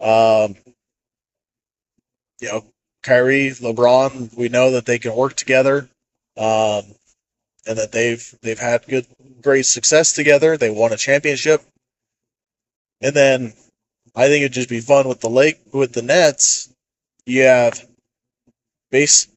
Um, 0.00 0.56
you 2.40 2.48
know, 2.48 2.64
Kyrie, 3.04 3.50
LeBron, 3.50 4.34
we 4.34 4.48
know 4.48 4.72
that 4.72 4.86
they 4.86 4.98
can 4.98 5.14
work 5.14 5.34
together, 5.34 5.88
um, 6.38 6.82
and 7.66 7.78
that 7.78 7.92
they've 7.92 8.34
they've 8.42 8.58
had 8.58 8.86
good, 8.88 9.06
great 9.42 9.66
success 9.66 10.14
together. 10.14 10.56
They 10.56 10.70
won 10.70 10.92
a 10.92 10.96
championship, 10.96 11.62
and 13.02 13.14
then 13.14 13.52
I 14.16 14.28
think 14.28 14.42
it'd 14.42 14.52
just 14.52 14.70
be 14.70 14.80
fun 14.80 15.06
with 15.06 15.20
the 15.20 15.28
lake 15.28 15.60
with 15.72 15.92
the 15.92 16.02
Nets. 16.02 16.70
You 17.26 17.42
have 17.42 17.86
base, 18.90 19.28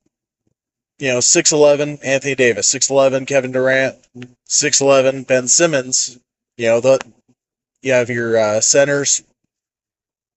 you 1.00 1.10
know, 1.10 1.20
six 1.20 1.52
eleven 1.52 2.00
Anthony 2.04 2.36
Davis, 2.36 2.68
six 2.68 2.90
eleven 2.90 3.26
Kevin 3.26 3.52
Durant, 3.52 3.98
six 4.46 4.80
eleven 4.80 5.24
Ben 5.24 5.48
Simmons. 5.48 6.18
You 6.58 6.68
know 6.68 6.80
the 6.80 7.00
you 7.82 7.92
have 7.92 8.10
your 8.10 8.38
uh, 8.38 8.62
centers, 8.62 9.24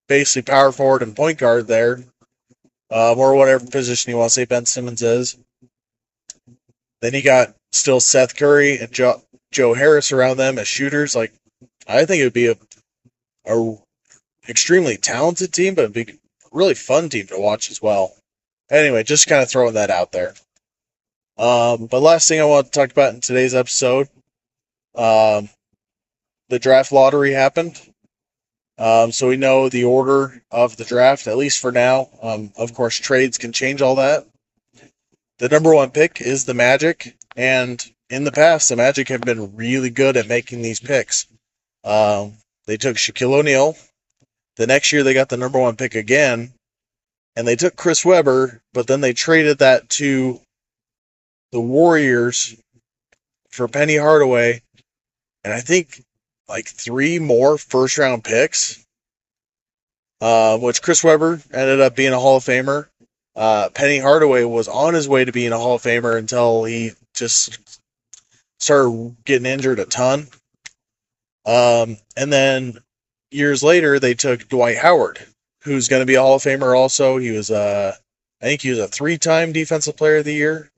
basically 0.09 0.43
power 0.43 0.73
forward 0.73 1.03
and 1.03 1.15
point 1.15 1.39
guard 1.39 1.69
there, 1.69 2.03
um, 2.91 3.19
or 3.19 3.35
whatever 3.35 3.67
position 3.67 4.11
you 4.11 4.17
want 4.17 4.31
to 4.31 4.35
say 4.35 4.45
Ben 4.45 4.67
Simmons 4.67 5.03
is. 5.03 5.37
Then 7.01 7.15
you 7.15 7.23
got 7.23 7.55
still 7.73 8.01
Seth 8.01 8.37
Curry 8.37 8.79
and 8.79 8.93
Joe, 8.93 9.23
Joe 9.53 9.75
Harris 9.75 10.13
around 10.13 10.37
them 10.37 10.59
as 10.59 10.69
shooters. 10.69 11.17
Like, 11.17 11.33
I 11.87 12.05
think 12.05 12.21
it 12.21 12.25
would 12.25 12.33
be 12.33 12.49
a, 12.49 12.57
a 13.47 13.77
extremely 14.49 14.97
talented 14.97 15.53
team, 15.53 15.75
but 15.75 15.83
it'd 15.83 16.07
be 16.07 16.13
a 16.13 16.17
really 16.53 16.75
fun 16.75 17.09
team 17.09 17.27
to 17.29 17.39
watch 17.39 17.71
as 17.71 17.81
well. 17.81 18.15
Anyway, 18.71 19.03
just 19.03 19.27
kind 19.27 19.43
of 19.43 19.51
throwing 19.51 19.75
that 19.75 19.91
out 19.91 20.13
there. 20.13 20.35
Um, 21.39 21.87
but 21.87 22.01
last 22.01 22.29
thing 22.29 22.41
I 22.41 22.45
want 22.45 22.67
to 22.67 22.73
talk 22.73 22.91
about 22.91 23.15
in 23.15 23.21
today's 23.21 23.55
episode, 23.55 24.09
um, 24.95 25.49
the 26.49 26.59
draft 26.59 26.93
lottery 26.93 27.33
happened. 27.33 27.81
Um, 28.81 29.13
so 29.13 29.29
we 29.29 29.37
know 29.37 29.69
the 29.69 29.85
order 29.85 30.43
of 30.51 30.77
the 30.77 30.85
draft, 30.85 31.27
at 31.27 31.37
least 31.37 31.61
for 31.61 31.71
now. 31.71 32.09
Um, 32.23 32.51
of 32.57 32.73
course, 32.75 32.97
trades 32.97 33.37
can 33.37 33.53
change 33.53 33.83
all 33.83 33.97
that. 33.97 34.27
The 35.39 35.51
number 35.51 35.75
one 35.75 35.91
pick 35.91 36.21
is 36.21 36.47
the 36.47 36.55
Magic, 36.55 37.15
and 37.37 37.85
in 38.09 38.25
the 38.25 38.33
past, 38.33 38.71
the 38.71 38.77
Magic 38.77 39.09
have 39.09 39.21
been 39.21 39.55
really 39.55 39.91
good 39.91 40.17
at 40.17 40.29
making 40.29 40.63
these 40.63 40.81
picks. 40.81 41.27
Um, 41.85 42.39
they 42.67 42.79
took 42.79 42.97
Shaquille 42.97 43.39
O'Neal, 43.39 43.77
the 44.57 44.67
next 44.67 44.93
year, 44.93 45.03
they 45.03 45.15
got 45.15 45.29
the 45.29 45.37
number 45.37 45.59
one 45.59 45.77
pick 45.77 45.95
again, 45.95 46.53
and 47.37 47.47
they 47.47 47.57
took 47.57 47.77
Chris 47.77 48.05
Webber, 48.05 48.61
but 48.73 48.87
then 48.87 49.01
they 49.01 49.13
traded 49.13 49.59
that 49.59 49.89
to 49.91 50.41
the 51.53 51.61
Warriors 51.61 52.57
for 53.51 53.69
Penny 53.69 53.97
Hardaway, 53.97 54.63
and 55.45 55.53
I 55.53 55.61
think 55.61 56.03
like 56.51 56.67
three 56.69 57.19
more 57.19 57.57
first 57.57 57.97
round 57.97 58.25
picks, 58.25 58.85
uh, 60.21 60.59
which 60.59 60.83
Chris 60.83 61.03
Webber 61.03 61.41
ended 61.53 61.81
up 61.81 61.97
being 61.97 62.13
a 62.13 62.19
Hall 62.19 62.37
of 62.37 62.45
Famer. 62.45 62.89
Uh, 63.35 63.71
Penny 63.71 63.99
Hardaway 63.99 64.45
was 64.45 64.69
on 64.69 64.93
his 64.93 65.09
way 65.09 65.25
to 65.25 65.33
being 65.33 65.53
a 65.53 65.59
Hall 65.59 65.77
of 65.77 65.83
Famer 65.83 66.19
until 66.19 66.65
he 66.65 66.91
just 67.15 67.81
started 68.59 69.17
getting 69.25 69.47
injured 69.47 69.79
a 69.79 69.87
ton. 69.87 70.27
Um, 71.47 71.97
and 72.17 72.31
then 72.31 72.79
years 73.31 73.63
later, 73.63 73.99
they 73.99 74.15
took 74.15 74.49
Dwight 74.49 74.77
Howard, 74.77 75.25
who's 75.63 75.89
going 75.89 76.01
to 76.01 76.07
be 76.07 76.17
a 76.17 76.21
Hall 76.21 76.35
of 76.35 76.43
Famer. 76.43 76.77
Also, 76.77 77.17
he 77.17 77.31
was 77.31 77.51
uh, 77.51 77.95
I 78.43 78.45
think 78.45 78.63
he 78.63 78.71
was 78.71 78.79
a 78.79 78.89
three-time 78.89 79.53
Defensive 79.53 79.97
Player 79.97 80.19
of 80.19 80.25
the 80.25 80.35
Year, 80.35 80.71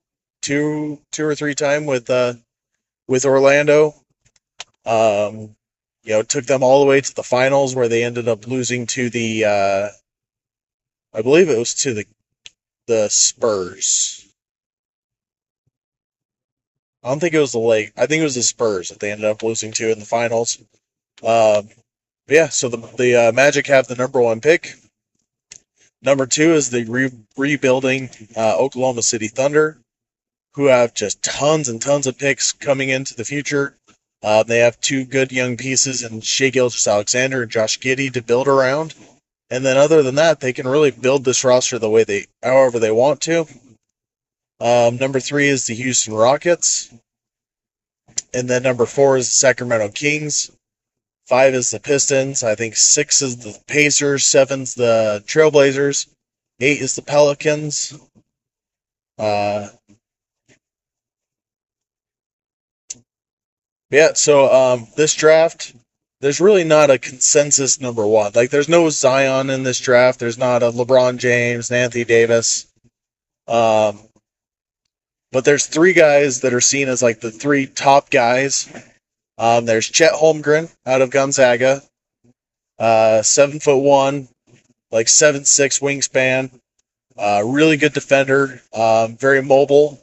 two, 0.43 1.01
two 1.13 1.25
or 1.25 1.35
three 1.35 1.55
time 1.55 1.87
with, 1.87 2.11
uh, 2.11 2.35
with 3.07 3.25
Orlando. 3.25 3.95
Um, 4.85 5.55
you 6.03 6.13
know, 6.13 6.23
took 6.23 6.47
them 6.47 6.63
all 6.63 6.81
the 6.81 6.89
way 6.89 7.01
to 7.01 7.15
the 7.15 7.23
finals 7.23 7.75
where 7.75 7.89
they 7.89 8.05
ended 8.05 8.29
up 8.29 8.47
losing 8.47 8.87
to 8.89 9.11
the, 9.11 9.45
uh, 9.45 9.89
I 11.15 11.23
believe 11.23 11.49
it 11.49 11.59
was 11.59 11.75
to 11.75 11.95
the, 11.95 12.07
the 12.87 13.09
Spurs. 13.09 14.27
I 17.03 17.09
don't 17.09 17.21
think 17.21 17.35
it 17.35 17.41
was 17.41 17.53
the 17.53 17.59
Lake. 17.59 17.93
I 17.97 18.07
think 18.07 18.21
it 18.21 18.25
was 18.25 18.37
the 18.37 18.43
Spurs 18.43 18.89
that 18.89 19.01
they 19.01 19.11
ended 19.11 19.27
up 19.27 19.43
losing 19.43 19.73
to 19.73 19.91
in 19.91 19.99
the 19.99 20.05
finals. 20.05 20.59
Um, 21.23 21.69
yeah, 22.29 22.49
so 22.49 22.69
the 22.69 22.77
the 22.97 23.29
uh, 23.29 23.33
Magic 23.33 23.67
have 23.67 23.89
the 23.89 23.97
number 23.97 24.21
one 24.21 24.41
pick. 24.41 24.75
Number 26.01 26.27
two 26.27 26.55
is 26.55 26.71
the 26.71 26.85
re- 26.85 27.13
rebuilding 27.37 28.11
uh, 28.37 28.57
Oklahoma 28.57 29.03
City 29.03 29.29
Thunder, 29.29 29.79
who 30.55 30.67
have 30.67 30.95
just 30.95 31.23
tons 31.23 31.69
and 31.69 31.81
tons 31.83 32.07
of 32.07 32.19
picks 32.19 32.53
coming 32.53 32.89
into 32.89 33.15
the 33.15 33.25
future. 33.25 33.77
Uh, 34.23 34.43
they 34.43 34.59
have 34.59 34.81
two 34.81 35.05
good 35.05 35.33
young 35.33 35.57
pieces 35.57 36.03
in 36.03 36.21
Shai 36.21 36.51
Gilgeous-Alexander 36.51 37.43
and 37.43 37.51
Josh 37.51 37.79
Giddey 37.81 38.13
to 38.13 38.23
build 38.23 38.47
around. 38.47 38.95
And 39.51 39.67
then 39.67 39.77
other 39.77 40.03
than 40.03 40.15
that, 40.15 40.41
they 40.41 40.53
can 40.53 40.67
really 40.67 40.93
build 40.93 41.25
this 41.25 41.45
roster 41.45 41.79
the 41.79 41.91
way 41.91 42.05
they, 42.05 42.27
however 42.43 42.79
they 42.79 42.91
want 42.91 43.21
to. 43.23 43.47
Um, 44.61 44.97
number 44.97 45.19
three 45.19 45.49
is 45.49 45.67
the 45.67 45.75
Houston 45.75 46.15
Rockets. 46.15 46.93
And 48.33 48.49
then 48.49 48.63
number 48.63 48.87
four 48.87 49.17
is 49.17 49.27
the 49.27 49.37
Sacramento 49.37 49.89
Kings. 49.89 50.51
Five 51.27 51.55
is 51.55 51.71
the 51.71 51.81
Pistons. 51.81 52.43
I 52.43 52.55
think 52.55 52.77
six 52.77 53.23
is 53.23 53.39
the 53.39 53.59
Pacers. 53.67 54.25
Seven's 54.25 54.75
the 54.75 55.23
Trailblazers. 55.27 56.07
Eight 56.61 56.81
is 56.81 56.95
the 56.95 57.03
Pelicans. 57.03 57.99
Uh, 59.19 59.69
yeah, 63.93 64.15
so 64.15 64.53
um, 64.53 64.89
this 64.97 65.15
draft, 65.15 65.75
there's 66.21 66.41
really 66.41 66.65
not 66.65 66.91
a 66.91 66.99
consensus 66.99 67.81
number 67.81 68.07
one. 68.07 68.33
Like, 68.35 68.51
there's 68.51 68.69
no 68.69 68.89
Zion 68.89 69.51
in 69.51 69.63
this 69.63 69.79
draft. 69.79 70.19
There's 70.19 70.39
not 70.39 70.63
a 70.63 70.71
LeBron 70.71 71.19
James, 71.19 71.71
Anthony 71.71 72.05
Davis. 72.05 72.67
Um, 73.47 73.99
but 75.31 75.45
there's 75.45 75.67
three 75.67 75.93
guys 75.93 76.41
that 76.41 76.55
are 76.55 76.61
seen 76.61 76.89
as 76.89 77.03
like 77.03 77.21
the 77.21 77.31
three 77.31 77.67
top 77.67 78.11
guys. 78.11 78.73
Um, 79.39 79.65
there's 79.65 79.89
Chet 79.89 80.13
Holmgren 80.13 80.73
out 80.87 81.03
of 81.03 81.11
Gonzaga, 81.11 81.83
uh, 82.79 83.23
seven 83.23 83.59
foot 83.59 83.79
one, 83.79 84.29
like 84.91 85.09
seven 85.09 85.45
six 85.45 85.81
wingspan, 85.81 86.51
uh, 87.17 87.43
really 87.45 87.79
good 87.79 87.95
defender, 87.95 88.63
um, 88.73 89.17
very 89.17 89.43
mobile, 89.43 89.99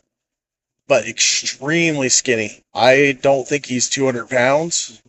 but 0.89 1.07
extremely 1.07 2.09
skinny. 2.09 2.63
I 2.73 3.17
don't 3.21 3.47
think 3.47 3.67
he's 3.67 3.89
200 3.89 4.27
pounds. 4.27 4.99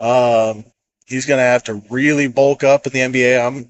Um, 0.00 0.64
he's 1.06 1.26
going 1.26 1.38
to 1.38 1.44
have 1.44 1.64
to 1.64 1.82
really 1.90 2.28
bulk 2.28 2.64
up 2.64 2.86
in 2.86 2.92
the 2.94 3.00
NBA. 3.00 3.46
I'm, 3.46 3.68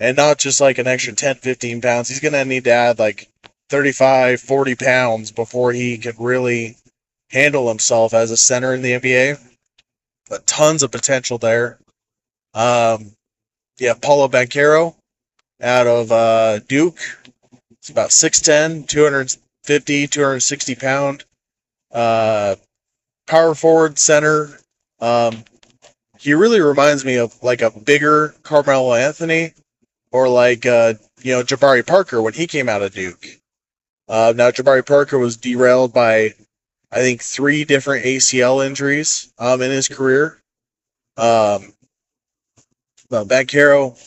and 0.00 0.16
not 0.16 0.38
just 0.38 0.58
like 0.58 0.78
an 0.78 0.86
extra 0.86 1.12
10, 1.12 1.36
15 1.36 1.82
pounds. 1.82 2.08
He's 2.08 2.20
going 2.20 2.32
to 2.32 2.46
need 2.46 2.64
to 2.64 2.70
add 2.70 2.98
like 2.98 3.28
35, 3.68 4.40
40 4.40 4.74
pounds 4.74 5.30
before 5.32 5.70
he 5.70 5.98
can 5.98 6.14
really 6.18 6.78
handle 7.30 7.68
himself 7.68 8.14
as 8.14 8.30
a 8.30 8.36
center 8.36 8.74
in 8.74 8.80
the 8.80 8.92
NBA. 8.92 9.38
But 10.30 10.46
tons 10.46 10.82
of 10.82 10.90
potential 10.90 11.36
there. 11.36 11.78
Um, 12.54 13.12
yeah, 13.78 13.92
Paolo 14.00 14.28
Banchero, 14.28 14.94
out 15.60 15.86
of 15.86 16.10
uh, 16.10 16.60
Duke. 16.60 17.00
It's 17.72 17.90
about 17.90 18.10
6'10, 18.10 18.86
250, 19.64 20.08
260 20.08 20.74
pound. 20.76 21.24
Uh, 21.92 22.56
power 23.26 23.54
forward 23.54 23.98
center. 23.98 24.58
Um, 25.00 25.44
he 26.18 26.34
really 26.34 26.60
reminds 26.60 27.04
me 27.04 27.16
of 27.16 27.40
like 27.42 27.62
a 27.62 27.70
bigger 27.70 28.34
Carmelo 28.42 28.94
Anthony 28.94 29.52
or 30.10 30.28
like, 30.28 30.66
uh, 30.66 30.94
you 31.22 31.32
know, 31.32 31.42
Jabari 31.42 31.86
Parker 31.86 32.22
when 32.22 32.34
he 32.34 32.46
came 32.46 32.68
out 32.68 32.82
of 32.82 32.94
Duke. 32.94 33.26
Uh, 34.08 34.32
now, 34.36 34.50
Jabari 34.50 34.86
Parker 34.86 35.18
was 35.18 35.36
derailed 35.36 35.92
by, 35.92 36.34
I 36.90 36.98
think, 36.98 37.22
three 37.22 37.64
different 37.64 38.04
ACL 38.04 38.64
injuries 38.64 39.32
um, 39.38 39.62
in 39.62 39.70
his 39.70 39.88
career. 39.88 40.38
Um, 41.16 41.72
but 43.08 43.28
Banchero, 43.28 43.98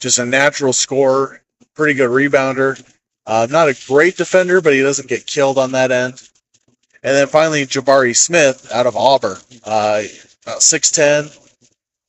just 0.00 0.18
a 0.18 0.24
natural 0.26 0.72
scorer, 0.72 1.42
pretty 1.74 1.94
good 1.94 2.10
rebounder. 2.10 2.82
Uh, 3.26 3.46
not 3.50 3.68
a 3.68 3.86
great 3.86 4.16
defender, 4.16 4.60
but 4.60 4.74
he 4.74 4.82
doesn't 4.82 5.08
get 5.08 5.26
killed 5.26 5.58
on 5.58 5.72
that 5.72 5.90
end. 5.90 6.22
And 7.02 7.14
then 7.14 7.26
finally, 7.26 7.66
Jabari 7.66 8.16
Smith 8.16 8.70
out 8.72 8.86
of 8.86 8.96
Auburn, 8.96 9.38
uh, 9.64 10.02
about 10.44 10.60
6'10, 10.60 11.38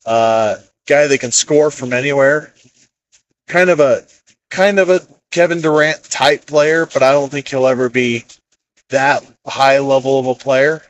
uh, 0.06 0.58
guy 0.88 1.08
that 1.08 1.20
can 1.20 1.32
score 1.32 1.72
from 1.72 1.94
anywhere. 1.94 2.54
Kind 3.48 3.70
of 3.70 3.80
a 3.80 4.06
kind 4.50 4.80
of 4.80 4.90
a 4.90 5.02
Kevin 5.32 5.62
Durant 5.62 6.04
type 6.06 6.46
player, 6.46 6.86
but 6.86 7.04
I 7.04 7.12
don't 7.12 7.30
think 7.30 7.48
he'll 7.48 7.68
ever 7.68 7.90
be 7.90 8.26
that 8.90 9.26
high 9.46 9.80
level 9.80 10.20
of 10.20 10.28
a 10.28 10.36
player. 10.36 10.82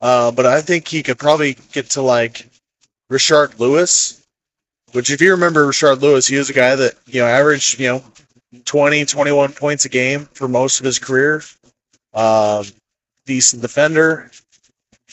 Uh, 0.00 0.30
but 0.32 0.46
I 0.46 0.60
think 0.60 0.86
he 0.88 1.02
could 1.02 1.18
probably 1.18 1.56
get 1.72 1.90
to 1.90 2.02
like 2.02 2.48
Rashard 3.10 3.58
Lewis, 3.58 4.22
which, 4.92 5.10
if 5.10 5.20
you 5.20 5.30
remember 5.30 5.66
Rashard 5.66 6.00
Lewis, 6.00 6.26
he 6.26 6.36
was 6.36 6.50
a 6.50 6.54
guy 6.54 6.74
that, 6.74 6.94
you 7.06 7.20
know, 7.20 7.26
averaged, 7.26 7.78
you 7.78 7.88
know, 7.88 8.04
20, 8.64 9.04
21 9.04 9.52
points 9.52 9.84
a 9.84 9.88
game 9.88 10.28
for 10.32 10.48
most 10.48 10.80
of 10.80 10.84
his 10.84 10.98
career. 10.98 11.42
Um, 12.14 12.64
decent 13.26 13.62
defender. 13.62 14.30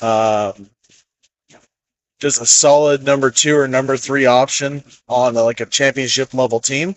Um, 0.02 0.70
just 2.20 2.42
a 2.42 2.46
solid 2.46 3.04
number 3.04 3.32
two 3.32 3.56
or 3.56 3.68
number 3.68 3.96
three 3.96 4.26
option 4.26 4.84
on 5.08 5.36
a, 5.36 5.42
like 5.42 5.62
a 5.62 5.66
championship 5.66 6.34
level 6.34 6.60
team. 6.60 6.96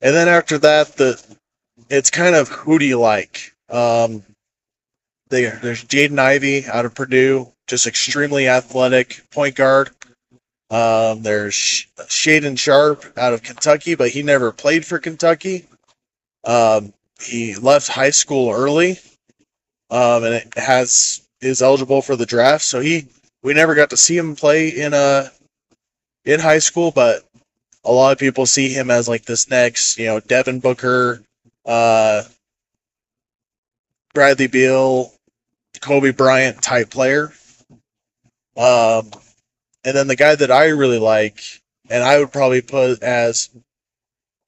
And 0.00 0.14
then 0.14 0.28
after 0.28 0.58
that, 0.58 0.96
the 0.96 1.22
it's 1.88 2.10
kind 2.10 2.34
of 2.34 2.48
who 2.48 2.78
do 2.78 2.84
you 2.84 2.98
like? 2.98 3.52
Um, 3.68 4.22
they, 5.28 5.46
there's 5.46 5.84
Jaden 5.84 6.18
Ivey 6.18 6.66
out 6.66 6.86
of 6.86 6.94
Purdue, 6.94 7.52
just 7.66 7.86
extremely 7.86 8.48
athletic 8.48 9.22
point 9.30 9.56
guard. 9.56 9.90
Um, 10.70 11.22
there's 11.22 11.86
Shaedon 11.96 12.58
Sharpe 12.58 13.16
out 13.16 13.32
of 13.32 13.42
Kentucky, 13.42 13.94
but 13.94 14.10
he 14.10 14.22
never 14.22 14.50
played 14.50 14.84
for 14.84 14.98
Kentucky. 14.98 15.66
Um, 16.44 16.92
he 17.20 17.54
left 17.54 17.88
high 17.88 18.10
school 18.10 18.50
early, 18.50 18.98
um, 19.90 20.24
and 20.24 20.34
it 20.34 20.52
has 20.56 21.22
is 21.40 21.62
eligible 21.62 22.02
for 22.02 22.16
the 22.16 22.26
draft. 22.26 22.64
So 22.64 22.80
he 22.80 23.06
we 23.42 23.54
never 23.54 23.74
got 23.74 23.90
to 23.90 23.96
see 23.96 24.16
him 24.16 24.34
play 24.34 24.68
in 24.68 24.92
a 24.92 24.96
uh, 24.96 25.28
in 26.24 26.40
high 26.40 26.58
school, 26.58 26.90
but 26.90 27.22
a 27.84 27.92
lot 27.92 28.12
of 28.12 28.18
people 28.18 28.46
see 28.46 28.68
him 28.68 28.90
as 28.90 29.08
like 29.08 29.24
this 29.24 29.48
next, 29.48 29.98
you 29.98 30.06
know, 30.06 30.20
Devin 30.20 30.58
Booker, 30.58 31.22
uh, 31.64 32.24
Bradley 34.12 34.48
Beal, 34.48 35.12
Kobe 35.80 36.10
Bryant 36.10 36.60
type 36.60 36.90
player. 36.90 37.32
Um, 38.56 39.10
and 39.86 39.96
then 39.96 40.08
the 40.08 40.16
guy 40.16 40.34
that 40.34 40.50
I 40.50 40.66
really 40.66 40.98
like, 40.98 41.40
and 41.88 42.02
I 42.02 42.18
would 42.18 42.32
probably 42.32 42.60
put 42.60 43.04
as 43.04 43.48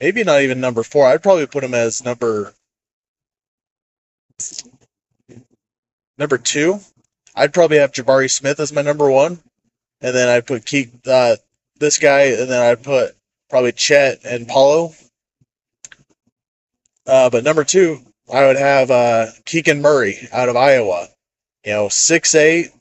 maybe 0.00 0.24
not 0.24 0.42
even 0.42 0.60
number 0.60 0.82
four, 0.82 1.06
I'd 1.06 1.22
probably 1.22 1.46
put 1.46 1.62
him 1.62 1.74
as 1.74 2.04
number 2.04 2.52
number 6.18 6.38
two. 6.38 6.80
I'd 7.36 7.54
probably 7.54 7.78
have 7.78 7.92
Jabari 7.92 8.28
Smith 8.28 8.58
as 8.58 8.72
my 8.72 8.82
number 8.82 9.08
one, 9.08 9.38
and 10.00 10.14
then 10.14 10.28
I'd 10.28 10.48
put 10.48 10.66
Keith, 10.66 11.06
uh, 11.06 11.36
this 11.78 11.98
guy, 11.98 12.22
and 12.22 12.50
then 12.50 12.60
I'd 12.60 12.82
put 12.82 13.14
probably 13.48 13.70
Chet 13.70 14.24
and 14.24 14.48
Paolo. 14.48 14.92
Uh, 17.06 17.30
but 17.30 17.44
number 17.44 17.62
two, 17.62 18.00
I 18.32 18.44
would 18.44 18.56
have 18.56 18.90
uh, 18.90 19.26
Keegan 19.44 19.82
Murray 19.82 20.18
out 20.32 20.48
of 20.48 20.56
Iowa. 20.56 21.06
You 21.64 21.72
know, 21.74 21.88
six 21.88 22.34
eight, 22.34 22.72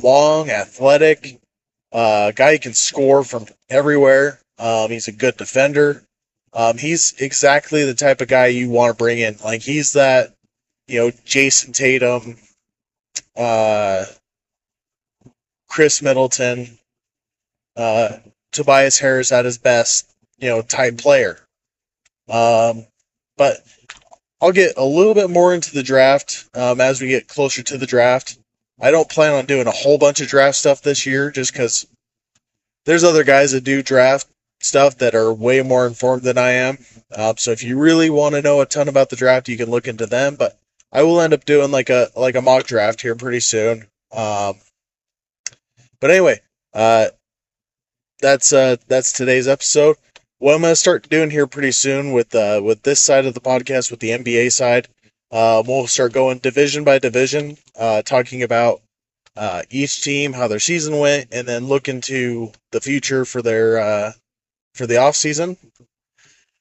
long, 0.00 0.48
athletic, 0.48 1.40
uh, 1.96 2.30
guy 2.32 2.52
who 2.52 2.58
can 2.58 2.74
score 2.74 3.24
from 3.24 3.46
everywhere. 3.70 4.38
Um, 4.58 4.90
he's 4.90 5.08
a 5.08 5.12
good 5.12 5.38
defender. 5.38 6.02
Um, 6.52 6.76
he's 6.76 7.14
exactly 7.18 7.84
the 7.84 7.94
type 7.94 8.20
of 8.20 8.28
guy 8.28 8.48
you 8.48 8.68
want 8.68 8.90
to 8.90 9.02
bring 9.02 9.18
in. 9.18 9.36
Like 9.42 9.62
he's 9.62 9.94
that, 9.94 10.34
you 10.86 11.00
know, 11.00 11.10
Jayson 11.24 11.72
Tatum, 11.72 12.36
uh, 13.34 14.04
Khris 15.68 16.02
Middleton, 16.02 16.78
uh, 17.76 18.18
Tobias 18.52 18.98
Harris 18.98 19.32
at 19.32 19.46
his 19.46 19.56
best, 19.56 20.10
you 20.38 20.50
know, 20.50 20.60
type 20.60 20.98
player. 20.98 21.40
Um, 22.28 22.86
but 23.38 23.56
I'll 24.42 24.52
get 24.52 24.76
a 24.76 24.84
little 24.84 25.14
bit 25.14 25.30
more 25.30 25.54
into 25.54 25.72
the 25.72 25.82
draft 25.82 26.46
um, 26.54 26.78
as 26.78 27.00
we 27.00 27.08
get 27.08 27.26
closer 27.26 27.62
to 27.62 27.78
the 27.78 27.86
draft. 27.86 28.38
I 28.80 28.90
don't 28.90 29.08
plan 29.08 29.32
on 29.32 29.46
doing 29.46 29.66
a 29.66 29.72
whole 29.72 29.98
bunch 29.98 30.20
of 30.20 30.28
draft 30.28 30.56
stuff 30.56 30.82
this 30.82 31.06
year 31.06 31.30
just 31.30 31.52
because 31.52 31.86
there's 32.84 33.04
other 33.04 33.24
guys 33.24 33.52
that 33.52 33.64
do 33.64 33.82
draft 33.82 34.26
stuff 34.60 34.98
that 34.98 35.14
are 35.14 35.32
way 35.32 35.62
more 35.62 35.86
informed 35.86 36.22
than 36.22 36.38
I 36.38 36.52
am. 36.52 36.78
Uh, 37.10 37.34
so 37.36 37.50
if 37.52 37.62
you 37.62 37.78
really 37.78 38.10
want 38.10 38.34
to 38.34 38.42
know 38.42 38.60
a 38.60 38.66
ton 38.66 38.88
about 38.88 39.10
the 39.10 39.16
draft, 39.16 39.48
you 39.48 39.56
can 39.56 39.70
look 39.70 39.88
into 39.88 40.06
them. 40.06 40.36
But 40.36 40.58
I 40.92 41.02
will 41.02 41.20
end 41.20 41.32
up 41.32 41.44
doing 41.44 41.70
like 41.70 41.90
a 41.90 42.10
like 42.16 42.36
a 42.36 42.42
mock 42.42 42.64
draft 42.64 43.00
here 43.00 43.14
pretty 43.14 43.40
soon. 43.40 43.86
Um, 44.12 44.56
but 46.00 46.10
anyway, 46.10 46.40
uh, 46.74 47.08
that's 48.20 48.52
uh, 48.52 48.76
that's 48.88 49.12
today's 49.12 49.48
episode. 49.48 49.96
What 50.38 50.54
I'm 50.54 50.62
gonna 50.62 50.76
start 50.76 51.08
doing 51.08 51.30
here 51.30 51.46
pretty 51.46 51.72
soon 51.72 52.12
with 52.12 52.34
uh, 52.34 52.60
with 52.62 52.82
this 52.82 53.00
side 53.00 53.26
of 53.26 53.34
the 53.34 53.40
podcast, 53.40 53.90
with 53.90 54.00
the 54.00 54.10
NBA 54.10 54.52
side, 54.52 54.88
uh, 55.30 55.62
we'll 55.66 55.86
start 55.86 56.12
going 56.12 56.38
division 56.38 56.84
by 56.84 56.98
division, 56.98 57.56
uh, 57.78 58.02
talking 58.02 58.42
about 58.42 58.82
uh, 59.36 59.62
each 59.70 60.02
team, 60.02 60.32
how 60.32 60.48
their 60.48 60.60
season 60.60 60.98
went, 60.98 61.28
and 61.32 61.46
then 61.46 61.66
look 61.66 61.88
into 61.88 62.52
the 62.72 62.80
future 62.80 63.24
for 63.24 63.42
their 63.42 63.78
uh, 63.78 64.12
for 64.74 64.86
the 64.86 64.98
off 64.98 65.16
season. 65.16 65.56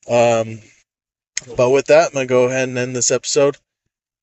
Um, 0.09 0.59
but 1.57 1.69
with 1.69 1.87
that, 1.87 2.07
I'm 2.07 2.13
gonna 2.13 2.25
go 2.25 2.45
ahead 2.45 2.69
and 2.69 2.77
end 2.77 2.95
this 2.95 3.11
episode. 3.11 3.57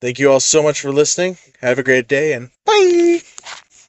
Thank 0.01 0.19
you 0.19 0.31
all 0.33 0.41
so 0.41 0.63
much 0.63 0.81
for 0.81 0.93
listening. 0.93 1.39
Have 1.61 1.79
a 1.79 1.83
great 1.83 2.09
day 2.09 2.33
and 2.33 2.51
bye. 2.65 3.21